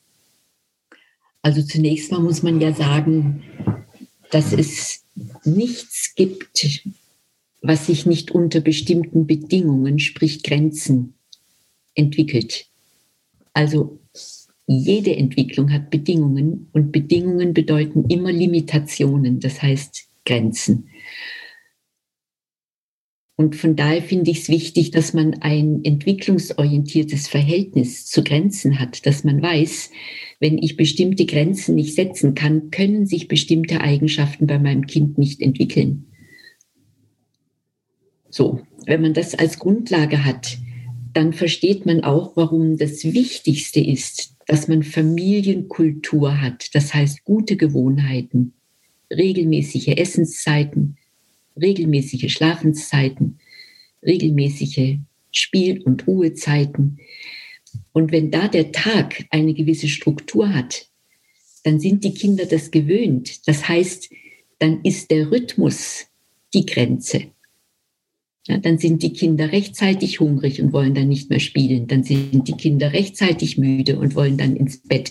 Also 1.43 1.63
zunächst 1.63 2.11
mal 2.11 2.21
muss 2.21 2.43
man 2.43 2.61
ja 2.63 2.73
sagen, 2.73 3.43
dass 4.31 4.55
es 4.55 5.03
nichts 5.45 6.15
gibt, 6.15 6.67
was 7.61 7.87
sich 7.87 8.07
nicht 8.07 8.31
unter 8.31 8.61
bestimmten 8.61 9.27
Bedingungen, 9.27 9.99
sprich 9.99 10.43
Grenzen, 10.43 11.13
entwickelt. 11.95 12.67
Also 13.53 13.99
jede 14.67 15.15
Entwicklung 15.15 15.73
hat 15.73 15.91
Bedingungen 15.91 16.69
und 16.73 16.91
Bedingungen 16.91 17.53
bedeuten 17.53 18.05
immer 18.09 18.33
Limitationen. 18.33 19.41
Das 19.41 19.61
heißt, 19.61 20.08
Grenzen. 20.29 20.91
Und 23.41 23.55
von 23.55 23.77
daher 23.77 24.03
finde 24.03 24.33
ich 24.33 24.41
es 24.41 24.49
wichtig, 24.49 24.91
dass 24.91 25.15
man 25.15 25.35
ein 25.43 25.85
entwicklungsorientiertes 25.85 27.29
Verhältnis 27.29 28.05
zu 28.07 28.25
Grenzen 28.25 28.81
hat, 28.81 29.07
dass 29.07 29.23
man 29.23 29.41
weiß, 29.41 29.91
wenn 30.41 30.59
ich 30.59 30.77
bestimmte 30.77 31.25
Grenzen 31.25 31.77
nicht 31.77 31.95
setzen 31.95 32.35
kann, 32.35 32.71
können 32.71 33.07
sich 33.07 33.29
bestimmte 33.29 33.81
Eigenschaften 33.81 34.49
bei 34.49 34.59
meinem 34.59 34.87
Kind 34.87 35.19
nicht 35.19 35.41
entwickeln. 35.41 36.07
So, 38.29 38.61
wenn 38.87 39.03
man 39.03 39.15
das 39.15 39.37
als 39.37 39.61
Grundlage 39.61 40.25
hat, 40.25 40.59
dann 41.13 41.33
versteht 41.33 41.87
man 41.87 42.03
auch, 42.03 42.37
warum 42.37 42.77
das 42.77 43.05
Wichtigste 43.05 43.81
ist, 43.81 44.35
dass 44.47 44.67
man 44.67 44.83
Familienkultur 44.83 46.41
hat, 46.41 46.75
das 46.75 46.93
heißt 46.93 47.23
gute 47.25 47.57
Gewohnheiten, 47.57 48.58
regelmäßige 49.11 49.89
Essenszeiten, 49.97 50.97
regelmäßige 51.61 52.33
Schlafenszeiten, 52.33 53.39
regelmäßige 54.05 54.99
Spiel- 55.33 55.83
und 55.83 56.07
Ruhezeiten. 56.07 56.99
Und 57.93 58.13
wenn 58.13 58.31
da 58.31 58.49
der 58.49 58.73
Tag 58.73 59.25
eine 59.31 59.55
gewisse 59.55 59.89
Struktur 59.89 60.53
hat, 60.53 60.89
dann 61.65 61.81
sind 61.81 62.05
die 62.05 62.15
Kinder 62.15 62.47
das 62.47 62.71
gewöhnt. 62.71 63.47
Das 63.49 63.69
heißt, 63.69 64.11
dann 64.59 64.83
ist 64.83 65.11
der 65.11 65.31
Rhythmus 65.31 66.07
die 66.55 66.65
Grenze. 66.65 67.27
Ja, 68.49 68.57
dann 68.57 68.79
sind 68.79 69.03
die 69.03 69.13
Kinder 69.13 69.53
rechtzeitig 69.53 70.21
hungrig 70.21 70.63
und 70.63 70.73
wollen 70.73 70.95
dann 70.95 71.09
nicht 71.09 71.29
mehr 71.29 71.39
spielen. 71.39 71.87
Dann 71.87 72.03
sind 72.03 72.49
die 72.49 72.57
Kinder 72.57 72.95
rechtzeitig 72.95 73.59
müde 73.59 73.99
und 73.99 74.15
wollen 74.15 74.39
dann 74.39 74.57
ins 74.57 74.79
Bett, 74.79 75.11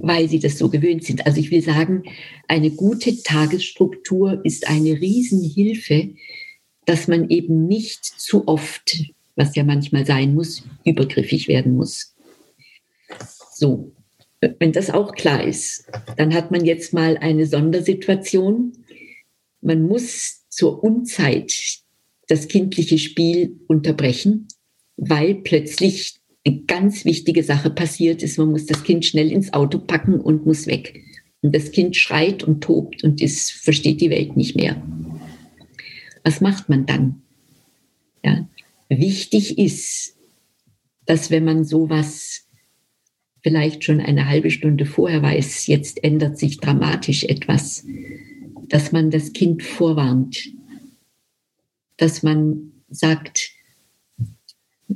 weil 0.00 0.28
sie 0.28 0.40
das 0.40 0.58
so 0.58 0.68
gewöhnt 0.68 1.04
sind. 1.04 1.26
Also 1.26 1.38
ich 1.38 1.52
will 1.52 1.62
sagen, 1.62 2.02
eine 2.48 2.70
gute 2.70 3.22
Tagesstruktur 3.22 4.44
ist 4.44 4.68
eine 4.68 5.00
Riesenhilfe, 5.00 6.10
dass 6.86 7.06
man 7.06 7.30
eben 7.30 7.68
nicht 7.68 8.04
zu 8.04 8.48
oft, 8.48 8.96
was 9.36 9.54
ja 9.54 9.62
manchmal 9.62 10.04
sein 10.04 10.34
muss, 10.34 10.64
übergriffig 10.84 11.46
werden 11.46 11.76
muss. 11.76 12.16
So, 13.54 13.92
wenn 14.40 14.72
das 14.72 14.90
auch 14.90 15.14
klar 15.14 15.44
ist, 15.44 15.86
dann 16.16 16.34
hat 16.34 16.50
man 16.50 16.64
jetzt 16.64 16.92
mal 16.92 17.16
eine 17.16 17.46
Sondersituation. 17.46 18.72
Man 19.60 19.82
muss 19.82 20.48
zur 20.48 20.82
Unzeit 20.82 21.52
das 22.28 22.48
kindliche 22.48 22.98
Spiel 22.98 23.60
unterbrechen, 23.66 24.48
weil 24.96 25.36
plötzlich 25.36 26.20
eine 26.46 26.62
ganz 26.62 27.04
wichtige 27.04 27.42
Sache 27.42 27.70
passiert 27.70 28.22
ist. 28.22 28.38
Man 28.38 28.50
muss 28.50 28.66
das 28.66 28.84
Kind 28.84 29.04
schnell 29.04 29.32
ins 29.32 29.52
Auto 29.52 29.78
packen 29.78 30.20
und 30.20 30.46
muss 30.46 30.66
weg. 30.66 31.02
Und 31.42 31.54
das 31.54 31.70
Kind 31.70 31.96
schreit 31.96 32.42
und 32.44 32.62
tobt 32.62 33.04
und 33.04 33.20
ist, 33.20 33.52
versteht 33.52 34.00
die 34.00 34.10
Welt 34.10 34.36
nicht 34.36 34.56
mehr. 34.56 34.82
Was 36.24 36.40
macht 36.40 36.68
man 36.68 36.86
dann? 36.86 37.22
Ja. 38.24 38.48
Wichtig 38.88 39.58
ist, 39.58 40.16
dass 41.04 41.30
wenn 41.30 41.44
man 41.44 41.64
sowas 41.64 42.46
vielleicht 43.42 43.84
schon 43.84 44.00
eine 44.00 44.28
halbe 44.28 44.50
Stunde 44.50 44.86
vorher 44.86 45.22
weiß, 45.22 45.68
jetzt 45.68 46.02
ändert 46.02 46.38
sich 46.38 46.58
dramatisch 46.58 47.24
etwas, 47.24 47.84
dass 48.68 48.90
man 48.90 49.10
das 49.10 49.32
Kind 49.32 49.62
vorwarnt, 49.62 50.48
dass 51.96 52.22
man 52.22 52.72
sagt, 52.88 53.50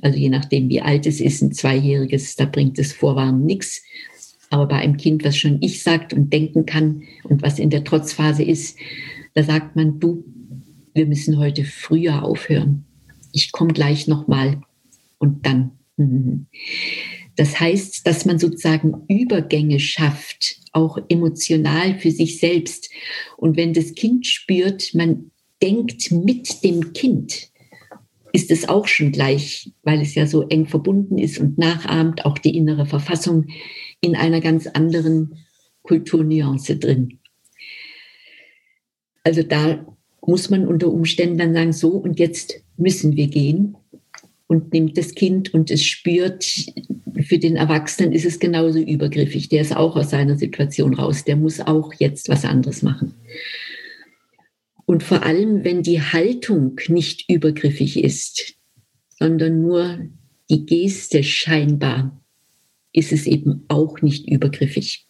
also 0.03 0.19
je 0.19 0.29
nachdem, 0.29 0.69
wie 0.69 0.81
alt 0.81 1.07
es 1.07 1.21
ist, 1.21 1.43
ein 1.43 1.53
Zweijähriges, 1.53 2.37
da 2.37 2.45
bringt 2.45 2.79
das 2.79 2.93
Vorwarnen 2.93 3.45
nichts. 3.45 3.83
Aber 4.51 4.67
bei 4.67 4.77
einem 4.77 4.97
Kind, 4.97 5.25
was 5.25 5.37
schon 5.37 5.59
ich 5.61 5.83
sagt 5.83 6.13
und 6.13 6.33
denken 6.33 6.67
kann 6.67 7.03
und 7.25 7.43
was 7.43 7.59
in 7.59 7.71
der 7.71 7.85
Trotzphase 7.85 8.43
ist, 8.43 8.77
da 9.35 9.43
sagt 9.43 9.77
man, 9.77 10.01
du, 10.01 10.25
wir 10.93 11.07
müssen 11.07 11.39
heute 11.39 11.65
früher 11.65 12.25
aufhören. 12.25 12.85
Ich 13.33 13.53
komme 13.53 13.73
gleich 13.73 14.09
nochmal 14.09 14.61
und 15.19 15.47
dann. 15.47 15.73
Mhm. 15.97 16.47
Das 17.37 17.61
heißt, 17.61 18.07
dass 18.07 18.25
man 18.25 18.39
sozusagen 18.39 19.05
Übergänge 19.09 19.79
schafft, 19.79 20.57
auch 20.73 20.99
emotional 21.09 21.99
für 21.99 22.11
sich 22.11 22.39
selbst. 22.39 22.91
Und 23.37 23.57
wenn 23.57 23.73
das 23.73 23.95
Kind 23.95 24.27
spürt, 24.27 24.95
man 24.95 25.31
denkt 25.63 26.11
mit 26.11 26.63
dem 26.65 26.93
Kind, 26.93 27.51
ist 28.33 28.51
es 28.51 28.69
auch 28.69 28.87
schon 28.87 29.13
gleich, 29.13 29.73
weil 29.83 30.01
es 30.01 30.15
ja 30.15 30.27
so 30.27 30.49
eng 30.49 30.67
verbunden 30.67 31.19
ist 31.19 31.39
und 31.39 31.59
nachahmt 31.59 32.25
auch 32.25 32.39
die 32.39 32.57
innere 32.57 32.87
Verfassung 32.87 33.47
in 34.01 34.17
einer 34.17 34.41
ganz 34.41 34.67
anderen 34.67 35.37
Kulturnuance 35.83 36.77
drin. 36.77 37.19
Also 39.25 39.43
da 39.43 39.85
muss 40.27 40.51
man 40.51 40.67
unter 40.67 40.89
Umständen 40.89 41.39
dann 41.39 41.55
sagen, 41.55 41.73
so 41.73 41.91
und 41.91 42.19
jetzt 42.19 42.63
müssen 42.77 43.17
wir 43.17 43.27
gehen 43.27 43.77
und 44.47 44.73
nimmt 44.73 44.97
das 44.97 45.15
Kind 45.15 45.53
und 45.55 45.71
es 45.71 45.85
spürt, 45.85 46.45
für 47.23 47.39
den 47.39 47.57
Erwachsenen 47.57 48.13
ist 48.13 48.25
es 48.25 48.39
genauso 48.39 48.79
übergriffig. 48.79 49.49
Der 49.49 49.63
ist 49.63 49.77
auch 49.77 49.97
aus 49.97 50.11
seiner 50.11 50.37
Situation 50.37 50.95
raus. 50.95 51.25
Der 51.25 51.37
muss 51.37 51.61
auch 51.61 51.93
jetzt 51.95 52.29
was 52.29 52.45
anderes 52.45 52.83
machen. 52.83 53.15
Und 54.91 55.05
vor 55.05 55.23
allem, 55.23 55.63
wenn 55.63 55.85
die 55.85 56.03
Haltung 56.03 56.81
nicht 56.89 57.31
übergriffig 57.31 58.03
ist, 58.03 58.57
sondern 59.09 59.63
nur 59.63 60.01
die 60.51 60.67
Geste 60.67 61.23
scheinbar, 61.23 62.21
ist 62.93 63.13
es 63.13 63.29
eben 63.29 63.67
auch 63.69 64.03
nicht 64.03 64.29
übergriffig, 64.29 65.07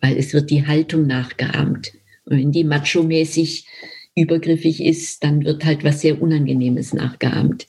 weil 0.00 0.16
es 0.16 0.32
wird 0.32 0.50
die 0.50 0.68
Haltung 0.68 1.08
nachgeahmt. 1.08 1.94
Und 2.26 2.38
wenn 2.38 2.52
die 2.52 2.62
macho-mäßig 2.62 3.66
übergriffig 4.14 4.80
ist, 4.80 5.24
dann 5.24 5.44
wird 5.44 5.64
halt 5.64 5.82
was 5.82 6.02
sehr 6.02 6.22
Unangenehmes 6.22 6.92
nachgeahmt. 6.92 7.66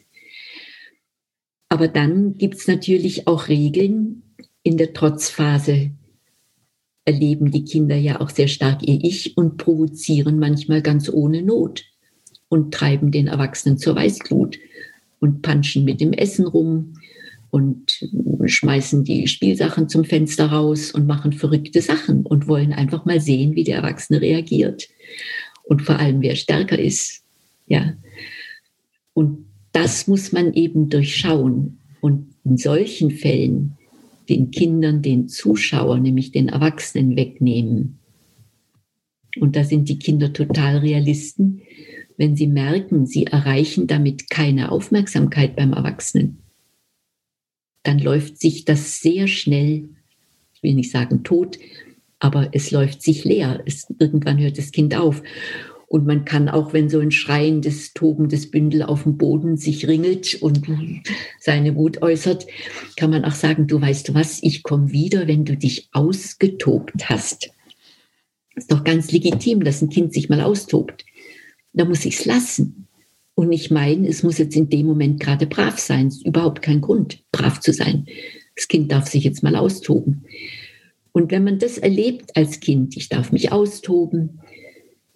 Aber 1.67 1.87
dann 1.87 2.37
gibt 2.37 2.57
es 2.57 2.67
natürlich 2.67 3.25
auch 3.25 3.47
Regeln. 3.47 4.21
In 4.61 4.77
der 4.77 4.93
Trotzphase 4.93 5.96
erleben 7.07 7.51
die 7.51 7.63
Kinder 7.63 7.95
ja 7.95 8.19
auch 8.19 8.29
sehr 8.29 8.49
stark 8.49 8.85
ihr 8.85 8.99
Ich 9.01 9.37
und 9.37 9.55
provozieren 9.55 10.39
manchmal 10.39 10.81
ganz 10.81 11.09
ohne 11.09 11.41
Not 11.41 11.85
und 12.49 12.73
treiben 12.73 13.11
den 13.11 13.27
Erwachsenen 13.27 13.77
zur 13.77 13.95
Weißglut 13.95 14.59
und 15.19 15.41
panschen 15.41 15.85
mit 15.85 16.01
dem 16.01 16.11
Essen 16.11 16.45
rum 16.45 16.95
und 17.49 18.05
schmeißen 18.45 19.05
die 19.05 19.27
Spielsachen 19.27 19.87
zum 19.87 20.03
Fenster 20.03 20.47
raus 20.47 20.91
und 20.91 21.07
machen 21.07 21.31
verrückte 21.31 21.81
Sachen 21.81 22.25
und 22.25 22.49
wollen 22.49 22.73
einfach 22.73 23.05
mal 23.05 23.21
sehen, 23.21 23.55
wie 23.55 23.63
der 23.63 23.77
Erwachsene 23.77 24.19
reagiert 24.19 24.89
und 25.63 25.83
vor 25.83 25.97
allem 25.99 26.21
wer 26.21 26.35
stärker 26.35 26.77
ist. 26.77 27.23
Ja. 27.67 27.93
Und 29.13 29.45
das 29.71 30.07
muss 30.07 30.33
man 30.33 30.53
eben 30.53 30.89
durchschauen. 30.89 31.79
Und 32.01 32.35
in 32.43 32.57
solchen 32.57 33.11
Fällen 33.11 33.76
den 34.29 34.51
Kindern 34.51 35.01
den 35.01 35.27
Zuschauer, 35.27 35.99
nämlich 35.99 36.31
den 36.31 36.49
Erwachsenen, 36.49 37.15
wegnehmen. 37.15 37.99
Und 39.39 39.55
da 39.55 39.63
sind 39.63 39.89
die 39.89 39.99
Kinder 39.99 40.33
total 40.33 40.77
Realisten, 40.77 41.61
wenn 42.17 42.35
sie 42.35 42.47
merken, 42.47 43.05
sie 43.05 43.25
erreichen 43.27 43.87
damit 43.87 44.29
keine 44.29 44.71
Aufmerksamkeit 44.71 45.55
beim 45.55 45.73
Erwachsenen. 45.73 46.39
Dann 47.83 47.99
läuft 47.99 48.39
sich 48.39 48.65
das 48.65 48.99
sehr 48.99 49.27
schnell, 49.27 49.89
ich 50.53 50.63
will 50.63 50.73
nicht 50.73 50.91
sagen 50.91 51.23
tot, 51.23 51.59
aber 52.19 52.49
es 52.53 52.71
läuft 52.71 53.01
sich 53.03 53.23
leer. 53.23 53.61
Es, 53.65 53.93
irgendwann 53.99 54.39
hört 54.39 54.57
das 54.57 54.71
Kind 54.71 54.95
auf. 54.95 55.21
Und 55.89 56.05
man 56.05 56.25
kann 56.25 56.49
auch, 56.49 56.73
wenn 56.73 56.89
so 56.89 56.99
ein 56.99 57.11
schreiendes, 57.11 57.93
tobendes 57.93 58.51
Bündel 58.51 58.83
auf 58.83 59.03
dem 59.03 59.17
Boden 59.17 59.55
sich 59.55 59.87
ringelt 59.87 60.35
und 60.41 60.61
seine 61.39 61.75
Wut 61.75 62.01
äußert, 62.01 62.45
kann 62.97 63.09
man 63.09 63.23
auch 63.23 63.33
sagen, 63.33 63.67
du 63.67 63.79
weißt 63.79 64.13
was, 64.13 64.43
ich 64.43 64.63
komme 64.63 64.91
wieder, 64.91 65.27
wenn 65.27 65.45
du 65.45 65.55
dich 65.55 65.87
ausgetobt 65.93 67.09
hast. 67.09 67.51
Ist 68.55 68.71
doch 68.71 68.83
ganz 68.83 69.11
legitim, 69.11 69.63
dass 69.63 69.81
ein 69.81 69.89
Kind 69.89 70.13
sich 70.13 70.27
mal 70.27 70.41
austobt. 70.41 71.05
Da 71.71 71.85
muss 71.85 72.05
ich 72.05 72.15
es 72.15 72.25
lassen. 72.25 72.87
Und 73.33 73.49
nicht 73.49 73.69
meinen, 73.71 74.03
es 74.03 74.23
muss 74.23 74.39
jetzt 74.39 74.55
in 74.55 74.67
dem 74.67 74.87
Moment 74.87 75.19
gerade 75.19 75.45
brav 75.45 75.77
sein. 75.77 76.07
Es 76.07 76.17
ist 76.17 76.25
überhaupt 76.25 76.63
kein 76.63 76.81
Grund, 76.81 77.23
brav 77.31 77.61
zu 77.61 77.71
sein. 77.71 78.07
Das 78.55 78.67
Kind 78.67 78.91
darf 78.91 79.07
sich 79.07 79.23
jetzt 79.23 79.43
mal 79.43 79.55
austoben. 79.55 80.25
Und 81.11 81.31
wenn 81.31 81.43
man 81.43 81.59
das 81.59 81.77
erlebt 81.77 82.35
als 82.35 82.59
Kind, 82.59 82.97
ich 82.97 83.09
darf 83.09 83.31
mich 83.31 83.51
austoben, 83.51 84.39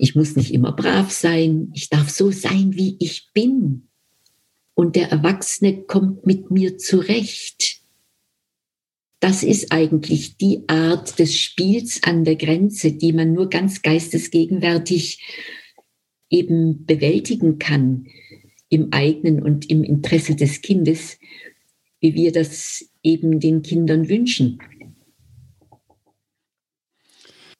ich 0.01 0.15
muss 0.15 0.35
nicht 0.35 0.51
immer 0.51 0.71
brav 0.71 1.11
sein. 1.11 1.69
Ich 1.75 1.89
darf 1.89 2.09
so 2.09 2.31
sein, 2.31 2.75
wie 2.75 2.97
ich 2.99 3.29
bin. 3.35 3.87
Und 4.73 4.95
der 4.95 5.11
Erwachsene 5.11 5.83
kommt 5.83 6.25
mit 6.25 6.49
mir 6.49 6.79
zurecht. 6.79 7.81
Das 9.19 9.43
ist 9.43 9.71
eigentlich 9.71 10.37
die 10.37 10.63
Art 10.65 11.19
des 11.19 11.37
Spiels 11.37 12.01
an 12.01 12.23
der 12.23 12.35
Grenze, 12.35 12.93
die 12.93 13.13
man 13.13 13.31
nur 13.31 13.51
ganz 13.51 13.83
geistesgegenwärtig 13.83 15.23
eben 16.31 16.87
bewältigen 16.87 17.59
kann 17.59 18.07
im 18.69 18.91
eigenen 18.93 19.43
und 19.43 19.69
im 19.69 19.83
Interesse 19.83 20.35
des 20.35 20.61
Kindes, 20.61 21.19
wie 21.99 22.15
wir 22.15 22.31
das 22.31 22.89
eben 23.03 23.39
den 23.39 23.61
Kindern 23.61 24.09
wünschen. 24.09 24.57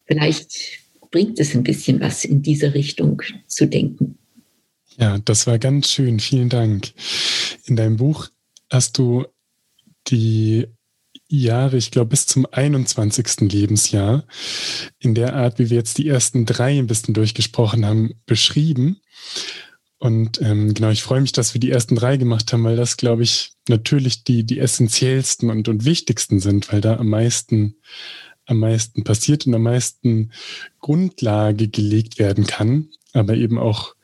Vielleicht 0.05 0.81
bringt 1.11 1.39
es 1.39 1.53
ein 1.53 1.63
bisschen 1.63 1.99
was 1.99 2.25
in 2.25 2.41
diese 2.41 2.73
Richtung 2.73 3.21
zu 3.47 3.67
denken. 3.67 4.17
Ja, 4.97 5.19
das 5.19 5.47
war 5.47 5.59
ganz 5.59 5.89
schön. 5.89 6.19
Vielen 6.19 6.49
Dank. 6.49 6.93
In 7.65 7.75
deinem 7.75 7.97
Buch 7.97 8.29
hast 8.69 8.97
du 8.97 9.25
die 10.07 10.67
Jahre, 11.27 11.77
ich 11.77 11.91
glaube, 11.91 12.09
bis 12.09 12.25
zum 12.25 12.45
21. 12.51 13.51
Lebensjahr, 13.51 14.25
in 14.99 15.15
der 15.15 15.35
Art, 15.35 15.59
wie 15.59 15.69
wir 15.69 15.77
jetzt 15.77 15.97
die 15.97 16.07
ersten 16.07 16.45
drei 16.45 16.77
ein 16.77 16.87
bisschen 16.87 17.13
durchgesprochen 17.13 17.85
haben, 17.85 18.13
beschrieben. 18.25 19.01
Und 19.97 20.41
ähm, 20.41 20.73
genau, 20.73 20.89
ich 20.89 21.03
freue 21.03 21.21
mich, 21.21 21.31
dass 21.31 21.53
wir 21.53 21.61
die 21.61 21.71
ersten 21.71 21.95
drei 21.95 22.17
gemacht 22.17 22.51
haben, 22.51 22.63
weil 22.63 22.75
das, 22.75 22.97
glaube 22.97 23.23
ich, 23.23 23.53
natürlich 23.69 24.23
die, 24.23 24.43
die 24.43 24.59
essentiellsten 24.59 25.49
und, 25.49 25.67
und 25.67 25.85
wichtigsten 25.85 26.39
sind, 26.39 26.71
weil 26.73 26.81
da 26.81 26.97
am 26.97 27.07
meisten 27.07 27.75
am 28.45 28.59
meisten 28.59 29.03
passiert 29.03 29.47
und 29.47 29.53
am 29.55 29.63
meisten 29.63 30.31
Grundlage 30.79 31.67
gelegt 31.67 32.19
werden 32.19 32.45
kann, 32.45 32.89
aber 33.13 33.35
eben 33.35 33.57
auch 33.57 33.95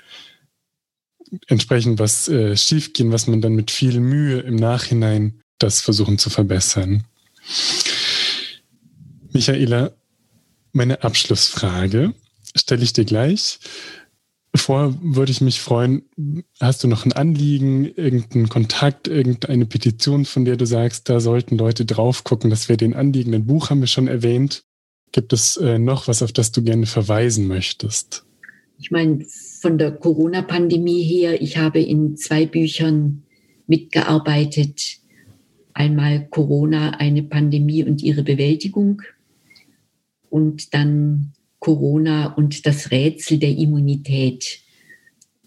entsprechend 1.48 2.00
was 2.00 2.28
äh, 2.28 2.56
schiefgehen, 2.56 3.12
was 3.12 3.28
man 3.28 3.42
dann 3.42 3.54
mit 3.54 3.72
viel 3.72 4.00
Mühe 4.00 4.40
im 4.40 4.56
Nachhinein 4.56 5.42
das 5.60 5.82
versuchen 5.82 6.18
zu 6.18 6.30
verbessern. 6.30 7.06
Michaela, 9.32 9.92
meine 10.72 11.04
Abschlussfrage 11.04 12.14
stelle 12.56 12.84
ich 12.84 12.94
dir 12.94 13.06
gleich. 13.06 13.60
Vorher 14.58 14.96
würde 15.02 15.32
ich 15.32 15.42
mich 15.42 15.62
freuen, 15.62 16.04
hast 16.60 16.84
du 16.84 16.88
noch 16.88 17.06
ein 17.06 17.14
Anliegen, 17.14 17.86
irgendeinen 17.86 18.50
Kontakt, 18.50 19.08
irgendeine 19.08 19.66
Petition, 19.66 20.26
von 20.26 20.46
der 20.46 20.58
du 20.58 20.66
sagst, 20.66 21.10
da 21.10 21.20
sollten 21.20 21.58
Leute 21.58 21.86
drauf 21.86 22.24
gucken, 22.24 22.50
dass 22.50 22.70
wir 22.70 22.78
den 22.78 22.94
Anliegen, 22.94 23.34
ein 23.34 23.46
Buch 23.46 23.70
haben 23.70 23.82
wir 23.82 23.88
schon 23.88 24.08
erwähnt. 24.08 24.64
Gibt 25.12 25.32
es 25.34 25.58
äh, 25.58 25.80
noch 25.80 26.08
was, 26.08 26.22
auf 26.22 26.32
das 26.32 26.52
du 26.52 26.62
gerne 26.62 26.86
verweisen 26.86 27.48
möchtest? 27.48 28.26
Ich 28.80 28.92
meine, 28.92 29.26
von 29.62 29.78
der 29.78 29.92
Corona-Pandemie 29.92 31.04
her, 31.04 31.42
ich 31.42 31.58
habe 31.58 31.80
in 31.82 32.18
zwei 32.18 32.46
Büchern 32.46 33.24
mitgearbeitet. 33.66 34.98
Einmal 35.74 36.28
Corona, 36.28 36.92
eine 36.92 37.24
Pandemie 37.24 37.84
und 37.84 38.02
ihre 38.02 38.24
Bewältigung 38.24 39.02
und 40.30 40.74
dann 40.74 41.34
Corona 41.60 42.34
und 42.34 42.66
das 42.66 42.92
Rätsel 42.92 43.40
der 43.40 43.56
Immunität. 43.58 44.62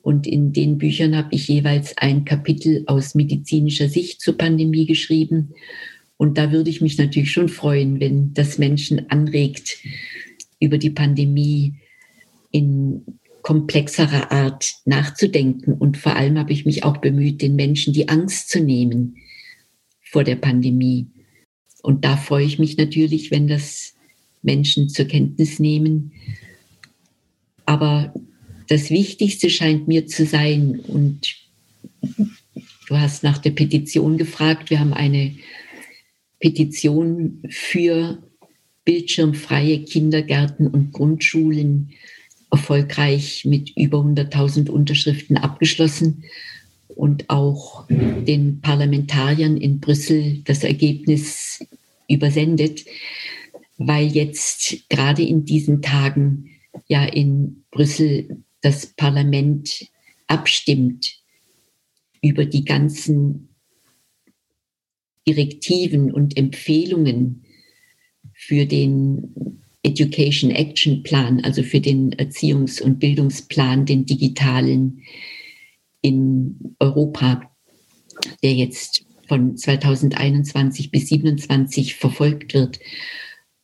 Und 0.03 0.27
in 0.27 0.53
den 0.53 0.79
Büchern 0.79 1.17
habe 1.17 1.35
ich 1.35 1.49
jeweils 1.49 1.97
ein 1.99 2.25
Kapitel 2.25 2.85
aus 2.87 3.15
medizinischer 3.15 3.89
Sicht 3.89 4.21
zur 4.21 4.37
Pandemie 4.37 4.87
geschrieben. 4.87 5.55
Und 6.17 6.39
da 6.39 6.53
würde 6.53 6.71
ich 6.71 6.81
mich 6.81 6.99
natürlich 6.99 7.33
schon 7.33 7.49
freuen, 7.49 8.01
wenn 8.01 8.35
das 8.35 8.59
Menschen 8.59 9.11
anregt, 9.11 9.79
über 10.59 10.79
die 10.79 10.91
Pandemie 10.91 11.75
in 12.51 13.03
komplexerer 13.43 14.31
Art 14.31 14.75
nachzudenken. 14.85 15.73
Und 15.75 15.97
vor 15.97 16.17
allem 16.17 16.39
habe 16.39 16.53
ich 16.53 16.67
mich 16.67 16.85
auch 16.85 16.99
bemüht, 16.99 17.41
den 17.43 17.57
Menschen 17.57 17.93
die 17.93 18.09
Angst 18.09 18.51
zu 18.51 18.61
nehmen 18.61 19.17
vor 20.03 20.25
der 20.25 20.37
Pandemie. 20.37 21.07
Und 21.83 22.05
da 22.05 22.17
freue 22.17 22.45
ich 22.45 22.59
mich 22.59 22.77
natürlich, 22.77 23.31
wenn 23.31 23.49
das 23.49 23.95
Menschen 24.43 24.89
zur 24.89 25.07
Kenntnis 25.07 25.59
nehmen. 25.59 26.13
Aber 27.67 28.15
das 28.69 28.91
Wichtigste 28.91 29.51
scheint 29.51 29.89
mir 29.89 30.07
zu 30.07 30.25
sein, 30.25 30.81
und 30.81 31.35
du 32.89 32.97
hast 32.99 33.23
nach 33.23 33.39
der 33.39 33.51
Petition 33.51 34.17
gefragt, 34.17 34.71
wir 34.71 34.81
haben 34.81 34.95
eine 34.95 35.35
Petition 36.39 37.43
für 37.49 38.23
bildschirmfreie 38.85 39.85
Kindergärten 39.85 40.67
und 40.67 40.93
Grundschulen 40.93 41.91
erfolgreich 42.51 43.45
mit 43.45 43.77
über 43.77 43.99
100.000 43.99 44.71
Unterschriften 44.71 45.37
abgeschlossen 45.37 46.25
und 46.89 47.31
auch 47.31 47.87
den 47.89 48.61
Parlamentariern 48.61 49.57
in 49.57 49.81
Brüssel 49.81 50.43
das 50.45 50.65
Ergebnis 50.65 51.65
übersendet 52.09 52.85
weil 53.83 54.09
jetzt 54.09 54.91
gerade 54.91 55.23
in 55.23 55.47
diesen 55.47 55.81
Tagen 55.81 56.51
ja 56.87 57.03
in 57.03 57.65
Brüssel 57.71 58.45
das 58.61 58.89
Parlament 58.89 59.89
abstimmt 60.27 61.19
über 62.21 62.45
die 62.45 62.67
ganzen 62.67 63.49
Direktiven 65.27 66.13
und 66.13 66.37
Empfehlungen 66.37 67.47
für 68.35 68.67
den 68.67 69.63
Education 69.83 70.51
Action 70.51 71.03
Plan, 71.03 71.41
also 71.41 71.63
für 71.63 71.81
den 71.81 72.15
Erziehungs- 72.15 72.83
und 72.83 72.99
Bildungsplan, 72.99 73.87
den 73.87 74.05
digitalen 74.05 75.05
in 76.03 76.77
Europa, 76.79 77.51
der 78.43 78.53
jetzt 78.53 79.07
von 79.27 79.57
2021 79.57 80.91
bis 80.91 81.07
2027 81.07 81.95
verfolgt 81.95 82.53
wird. 82.53 82.79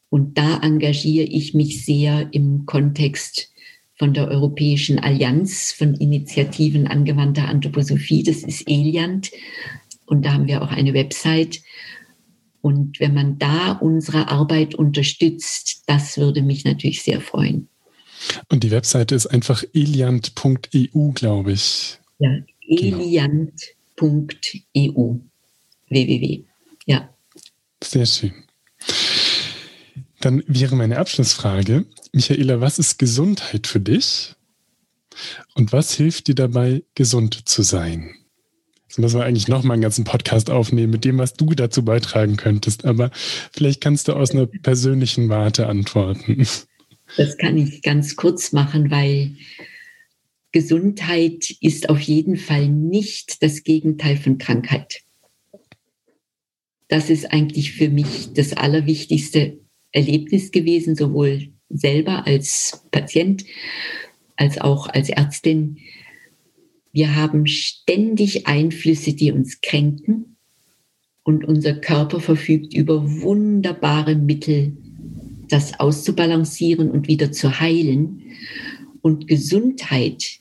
Und 0.09 0.39
da 0.39 0.61
engagiere 0.63 1.27
ich 1.27 1.55
mich 1.55 1.85
sehr 1.85 2.29
im 2.33 2.67
Kontext 2.67 3.51
von 3.99 4.15
der 4.15 4.29
Europäischen 4.29 4.99
Allianz 4.99 5.73
von 5.73 5.95
Initiativen 5.95 6.87
angewandter 6.87 7.49
Anthroposophie. 7.49 8.23
Das 8.23 8.43
ist 8.43 8.69
Eliant. 8.69 9.31
Und 10.05 10.25
da 10.25 10.35
haben 10.35 10.47
wir 10.47 10.63
auch 10.63 10.71
eine 10.71 10.95
Website. 10.95 11.61
Und 12.61 13.01
wenn 13.01 13.15
man 13.15 13.39
da 13.39 13.73
unsere 13.73 14.29
Arbeit 14.29 14.75
unterstützt, 14.75 15.85
das 15.87 16.19
würde 16.19 16.43
mich 16.43 16.65
natürlich 16.65 17.03
sehr 17.03 17.21
freuen. 17.21 17.69
Und 18.49 18.65
die 18.65 18.71
Webseite 18.71 19.15
ist 19.15 19.27
einfach 19.27 19.65
eliant.eu, 19.73 21.13
glaube 21.13 21.53
ich. 21.53 21.99
Ja, 22.19 22.31
eliant.eu. 22.69 23.55
www. 25.89 26.45
Ja. 26.87 27.09
Sehr 27.83 28.07
schön. 28.07 28.33
Dann 30.21 30.43
wäre 30.47 30.77
meine 30.77 30.99
Abschlussfrage, 30.99 31.85
Michaela, 32.13 32.61
was 32.61 32.79
ist 32.79 32.99
Gesundheit 32.99 33.67
für 33.67 33.81
dich? 33.81 34.35
Und 35.55 35.73
was 35.73 35.95
hilft 35.95 36.29
dir 36.29 36.35
dabei, 36.35 36.83
gesund 36.95 37.49
zu 37.49 37.63
sein? 37.63 38.15
Jetzt 38.89 38.99
müssen 38.99 39.19
wir 39.19 39.25
eigentlich 39.25 39.49
nochmal 39.49 39.75
einen 39.75 39.83
ganzen 39.83 40.05
Podcast 40.05 40.49
aufnehmen 40.49 40.93
mit 40.93 41.05
dem, 41.05 41.19
was 41.19 41.35
du 41.35 41.47
dazu 41.55 41.85
beitragen 41.85 42.37
könntest. 42.37 42.85
Aber 42.85 43.11
vielleicht 43.53 43.81
kannst 43.81 44.09
du 44.09 44.15
aus 44.15 44.31
einer 44.31 44.47
persönlichen 44.47 45.29
Warte 45.29 45.67
antworten. 45.67 46.47
Das 47.17 47.37
kann 47.37 47.57
ich 47.57 47.83
ganz 47.83 48.17
kurz 48.17 48.53
machen, 48.53 48.91
weil 48.91 49.37
Gesundheit 50.53 51.51
ist 51.61 51.89
auf 51.91 52.01
jeden 52.01 52.37
Fall 52.37 52.69
nicht 52.69 53.43
das 53.43 53.63
Gegenteil 53.65 54.17
von 54.17 54.39
Krankheit. 54.39 55.03
Das 56.89 57.11
ist 57.11 57.31
eigentlich 57.33 57.73
für 57.73 57.91
mich 57.91 58.33
das 58.33 58.55
Allerwichtigste 58.55 59.59
Erlebnis 59.97 60.53
gewesen, 60.53 60.95
sowohl 60.95 61.49
selber 61.69 62.27
als 62.27 62.85
Patient 62.91 63.45
als 64.37 64.59
auch 64.59 64.89
als 64.89 65.09
Ärztin. 65.09 65.79
Wir 66.93 67.17
haben 67.17 67.47
ständig 67.47 68.47
Einflüsse, 68.47 69.15
die 69.15 69.33
uns 69.33 69.61
kränken 69.61 70.37
und 71.23 71.45
unser 71.45 71.75
Körper 71.75 72.21
verfügt 72.21 72.75
über 72.75 73.21
wunderbare 73.23 74.15
Mittel, 74.15 74.77
das 75.49 75.79
auszubalancieren 75.81 76.91
und 76.91 77.09
wieder 77.09 77.33
zu 77.33 77.61
heilen. 77.61 78.23
Und 79.03 79.29
Gesundheit 79.29 80.41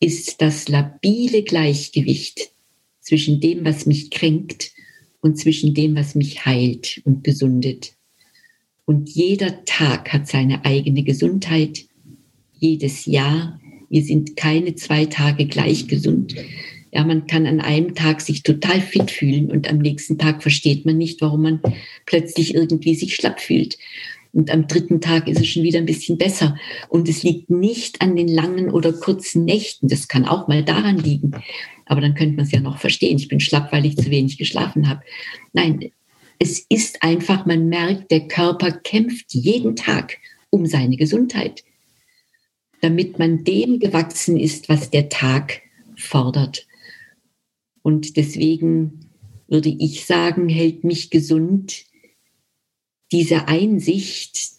ist 0.00 0.40
das 0.40 0.68
labile 0.68 1.42
Gleichgewicht 1.42 2.52
zwischen 3.00 3.40
dem, 3.40 3.64
was 3.64 3.86
mich 3.86 4.10
kränkt 4.10 4.72
und 5.20 5.38
zwischen 5.38 5.74
dem, 5.74 5.96
was 5.96 6.14
mich 6.14 6.44
heilt 6.44 7.00
und 7.04 7.24
gesundet. 7.24 7.95
Und 8.86 9.10
jeder 9.10 9.64
Tag 9.64 10.12
hat 10.12 10.28
seine 10.28 10.64
eigene 10.64 11.02
Gesundheit, 11.02 11.84
jedes 12.58 13.04
Jahr. 13.04 13.60
Wir 13.90 14.02
sind 14.02 14.36
keine 14.36 14.76
zwei 14.76 15.06
Tage 15.06 15.46
gleich 15.46 15.88
gesund. 15.88 16.34
Ja, 16.92 17.04
man 17.04 17.26
kann 17.26 17.46
an 17.46 17.60
einem 17.60 17.94
Tag 17.94 18.20
sich 18.20 18.42
total 18.42 18.80
fit 18.80 19.10
fühlen 19.10 19.50
und 19.50 19.68
am 19.68 19.78
nächsten 19.78 20.18
Tag 20.18 20.42
versteht 20.42 20.86
man 20.86 20.96
nicht, 20.96 21.20
warum 21.20 21.42
man 21.42 21.60
plötzlich 22.06 22.54
irgendwie 22.54 22.94
sich 22.94 23.14
schlapp 23.14 23.40
fühlt. 23.40 23.76
Und 24.32 24.50
am 24.50 24.66
dritten 24.66 25.00
Tag 25.00 25.28
ist 25.28 25.40
es 25.40 25.46
schon 25.46 25.62
wieder 25.62 25.78
ein 25.78 25.86
bisschen 25.86 26.16
besser. 26.16 26.56
Und 26.88 27.08
es 27.08 27.22
liegt 27.22 27.50
nicht 27.50 28.02
an 28.02 28.16
den 28.16 28.28
langen 28.28 28.70
oder 28.70 28.92
kurzen 28.92 29.44
Nächten. 29.44 29.88
Das 29.88 30.08
kann 30.08 30.26
auch 30.26 30.46
mal 30.46 30.62
daran 30.62 30.98
liegen. 30.98 31.32
Aber 31.86 32.00
dann 32.00 32.14
könnte 32.14 32.36
man 32.36 32.44
es 32.44 32.52
ja 32.52 32.60
noch 32.60 32.78
verstehen. 32.78 33.16
Ich 33.16 33.28
bin 33.28 33.40
schlapp, 33.40 33.72
weil 33.72 33.86
ich 33.86 33.96
zu 33.96 34.10
wenig 34.10 34.36
geschlafen 34.36 34.88
habe. 34.88 35.00
Nein, 35.52 35.90
es 36.38 36.64
ist 36.68 37.02
einfach, 37.02 37.46
man 37.46 37.68
merkt, 37.68 38.10
der 38.10 38.28
Körper 38.28 38.72
kämpft 38.72 39.34
jeden 39.34 39.76
Tag 39.76 40.18
um 40.50 40.66
seine 40.66 40.96
Gesundheit, 40.96 41.64
damit 42.80 43.18
man 43.18 43.44
dem 43.44 43.78
gewachsen 43.78 44.38
ist, 44.38 44.68
was 44.68 44.90
der 44.90 45.08
Tag 45.08 45.62
fordert. 45.96 46.66
Und 47.82 48.16
deswegen 48.16 49.10
würde 49.48 49.68
ich 49.68 50.04
sagen, 50.04 50.48
hält 50.48 50.84
mich 50.84 51.10
gesund 51.10 51.84
diese 53.12 53.48
Einsicht, 53.48 54.50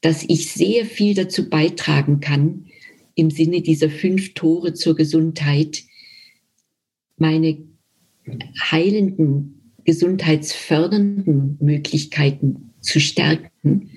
dass 0.00 0.24
ich 0.28 0.52
sehr 0.52 0.84
viel 0.84 1.14
dazu 1.14 1.48
beitragen 1.48 2.20
kann, 2.20 2.66
im 3.14 3.30
Sinne 3.30 3.62
dieser 3.62 3.88
fünf 3.88 4.34
Tore 4.34 4.74
zur 4.74 4.94
Gesundheit, 4.94 5.84
meine 7.16 7.58
heilenden 8.70 9.55
gesundheitsfördernden 9.86 11.56
Möglichkeiten 11.60 12.74
zu 12.80 13.00
stärken 13.00 13.90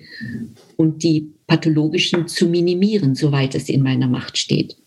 und 0.78 1.04
die 1.04 1.34
pathologischen 1.48 2.28
zu 2.28 2.48
minimieren, 2.48 3.16
soweit 3.16 3.56
es 3.56 3.68
in 3.68 3.84
meiner 3.84 4.08
Macht 4.08 4.38
steht. 4.38 4.78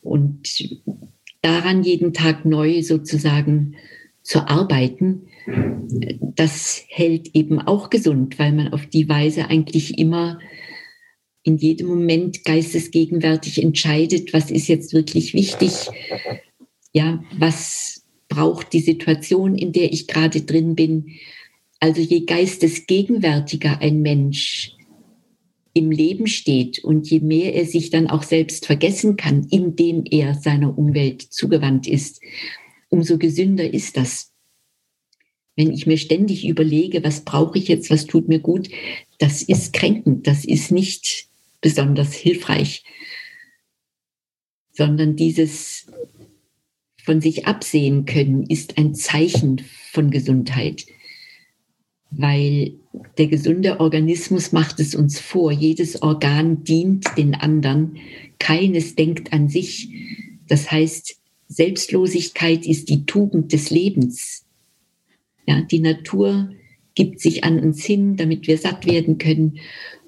Und 0.00 0.48
daran 1.42 1.82
jeden 1.82 2.12
Tag 2.12 2.44
neu 2.44 2.82
sozusagen 2.82 3.74
zu 4.22 4.46
arbeiten, 4.46 5.28
das 6.20 6.84
hält 6.88 7.34
eben 7.34 7.58
auch 7.58 7.90
gesund, 7.90 8.38
weil 8.38 8.52
man 8.52 8.72
auf 8.72 8.86
die 8.86 9.08
Weise 9.08 9.48
eigentlich 9.48 9.98
immer 9.98 10.38
in 11.42 11.56
jedem 11.56 11.88
Moment 11.88 12.44
geistesgegenwärtig 12.44 13.62
entscheidet, 13.62 14.34
was 14.34 14.50
ist 14.50 14.68
jetzt 14.68 14.92
wirklich 14.92 15.32
wichtig, 15.32 15.72
ja, 16.92 17.24
was 17.38 18.04
braucht 18.28 18.72
die 18.72 18.80
Situation, 18.80 19.56
in 19.56 19.72
der 19.72 19.92
ich 19.92 20.06
gerade 20.06 20.42
drin 20.42 20.74
bin. 20.74 21.16
Also 21.80 22.00
je 22.00 22.24
geistesgegenwärtiger 22.24 23.80
ein 23.80 24.02
Mensch 24.02 24.74
im 25.74 25.90
Leben 25.90 26.26
steht 26.26 26.82
und 26.82 27.08
je 27.08 27.20
mehr 27.20 27.54
er 27.54 27.64
sich 27.64 27.90
dann 27.90 28.08
auch 28.08 28.22
selbst 28.22 28.66
vergessen 28.66 29.16
kann, 29.16 29.46
indem 29.50 30.04
er 30.10 30.34
seiner 30.34 30.76
Umwelt 30.76 31.22
zugewandt 31.22 31.86
ist, 31.86 32.20
umso 32.88 33.18
gesünder 33.18 33.72
ist 33.72 33.96
das. 33.96 34.32
Wenn 35.56 35.72
ich 35.72 35.86
mir 35.86 35.98
ständig 35.98 36.46
überlege, 36.46 37.02
was 37.04 37.24
brauche 37.24 37.58
ich 37.58 37.68
jetzt, 37.68 37.90
was 37.90 38.06
tut 38.06 38.28
mir 38.28 38.40
gut, 38.40 38.68
das 39.18 39.42
ist 39.42 39.72
kränkend, 39.72 40.26
das 40.26 40.44
ist 40.44 40.70
nicht 40.70 41.28
besonders 41.60 42.12
hilfreich, 42.14 42.84
sondern 44.72 45.16
dieses 45.16 45.86
von 47.08 47.22
sich 47.22 47.46
absehen 47.46 48.04
können 48.04 48.42
ist 48.42 48.76
ein 48.76 48.94
Zeichen 48.94 49.62
von 49.92 50.10
Gesundheit, 50.10 50.84
weil 52.10 52.74
der 53.16 53.28
gesunde 53.28 53.80
Organismus 53.80 54.52
macht 54.52 54.78
es 54.78 54.94
uns 54.94 55.18
vor. 55.18 55.50
Jedes 55.50 56.02
Organ 56.02 56.64
dient 56.64 57.06
den 57.16 57.34
anderen, 57.34 57.96
keines 58.38 58.94
denkt 58.94 59.32
an 59.32 59.48
sich. 59.48 59.88
Das 60.48 60.70
heißt, 60.70 61.16
Selbstlosigkeit 61.48 62.66
ist 62.66 62.90
die 62.90 63.06
Tugend 63.06 63.54
des 63.54 63.70
Lebens. 63.70 64.44
Ja, 65.46 65.62
die 65.62 65.80
Natur 65.80 66.50
gibt 66.94 67.20
sich 67.20 67.42
an 67.42 67.58
uns 67.58 67.82
hin, 67.82 68.18
damit 68.18 68.46
wir 68.46 68.58
satt 68.58 68.84
werden 68.84 69.16
können. 69.16 69.60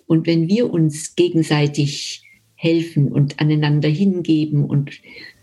Und 0.06 0.26
wenn 0.26 0.48
wir 0.48 0.70
uns 0.70 1.16
gegenseitig 1.16 2.24
helfen 2.56 3.10
und 3.10 3.40
aneinander 3.40 3.88
hingeben 3.88 4.66
und 4.66 5.00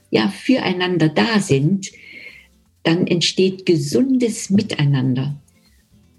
ja, 0.10 0.30
füreinander 0.30 1.10
da 1.10 1.40
sind, 1.40 1.92
dann 2.84 3.08
entsteht 3.08 3.66
gesundes 3.66 4.50
Miteinander. 4.50 5.36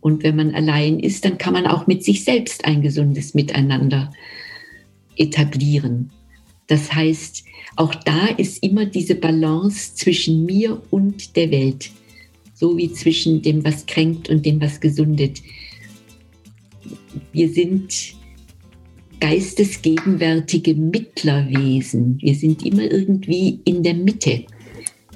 Und 0.01 0.22
wenn 0.22 0.36
man 0.36 0.55
allein 0.55 1.01
ist, 1.01 1.24
dann 1.24 1.39
kann 1.39 1.55
man 1.55 1.66
auch 1.66 1.86
mit 1.86 2.05
sich 2.05 2.24
selbst 2.24 2.64
ein 2.64 2.82
gesundes 2.82 3.34
Miteinander 3.34 4.12
etablieren. 5.16 6.11
Das 6.66 6.95
heißt, 6.95 7.45
auch 7.76 7.95
da 7.95 8.26
ist 8.26 8.62
immer 8.62 8.86
diese 8.86 9.14
Balance 9.14 9.95
zwischen 9.95 10.45
mir 10.45 10.82
und 10.91 11.36
der 11.36 11.51
Welt, 11.51 11.91
so 12.55 12.76
wie 12.76 12.93
zwischen 12.93 13.43
dem, 13.43 13.64
was 13.64 13.86
kränkt 13.86 14.28
und 14.28 14.45
dem, 14.45 14.61
was 14.61 14.80
gesundet. 14.80 15.43
Wir 17.32 17.49
sind 17.49 18.18
geistesgegenwärtige 19.21 20.75
Mittlerwesen. 20.75 22.19
Wir 22.21 22.35
sind 22.35 22.64
immer 22.64 22.83
irgendwie 22.83 23.61
in 23.64 23.83
der 23.83 23.95
Mitte, 23.95 24.45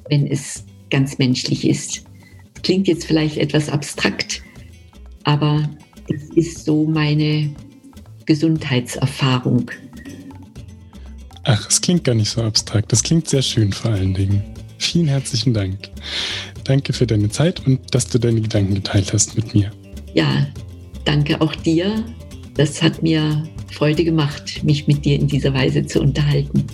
wenn 0.08 0.26
es 0.26 0.64
ganz 0.90 1.18
menschlich 1.18 1.66
ist. 1.66 2.04
Klingt 2.62 2.88
jetzt 2.88 3.06
vielleicht 3.06 3.38
etwas 3.38 3.68
abstrakt, 3.68 4.42
aber 5.24 5.68
das 6.08 6.22
ist 6.34 6.64
so 6.64 6.84
meine 6.84 7.50
Gesundheitserfahrung. 8.26 9.70
Ach, 11.44 11.68
es 11.68 11.80
klingt 11.80 12.04
gar 12.04 12.14
nicht 12.14 12.30
so 12.30 12.42
abstrakt. 12.42 12.92
Das 12.92 13.02
klingt 13.02 13.28
sehr 13.28 13.42
schön 13.42 13.72
vor 13.72 13.92
allen 13.92 14.14
Dingen. 14.14 14.42
Vielen 14.78 15.08
herzlichen 15.08 15.54
Dank. 15.54 15.90
Danke 16.64 16.92
für 16.92 17.06
deine 17.06 17.28
Zeit 17.30 17.66
und 17.66 17.80
dass 17.94 18.06
du 18.06 18.18
deine 18.18 18.40
Gedanken 18.40 18.74
geteilt 18.74 19.12
hast 19.12 19.36
mit 19.36 19.54
mir. 19.54 19.70
Ja, 20.14 20.46
danke 21.04 21.40
auch 21.40 21.54
dir. 21.54 22.04
Das 22.54 22.82
hat 22.82 23.02
mir 23.02 23.42
Freude 23.72 24.04
gemacht, 24.04 24.62
mich 24.62 24.86
mit 24.86 25.04
dir 25.04 25.16
in 25.16 25.26
dieser 25.26 25.54
Weise 25.54 25.86
zu 25.86 26.00
unterhalten. 26.00 26.64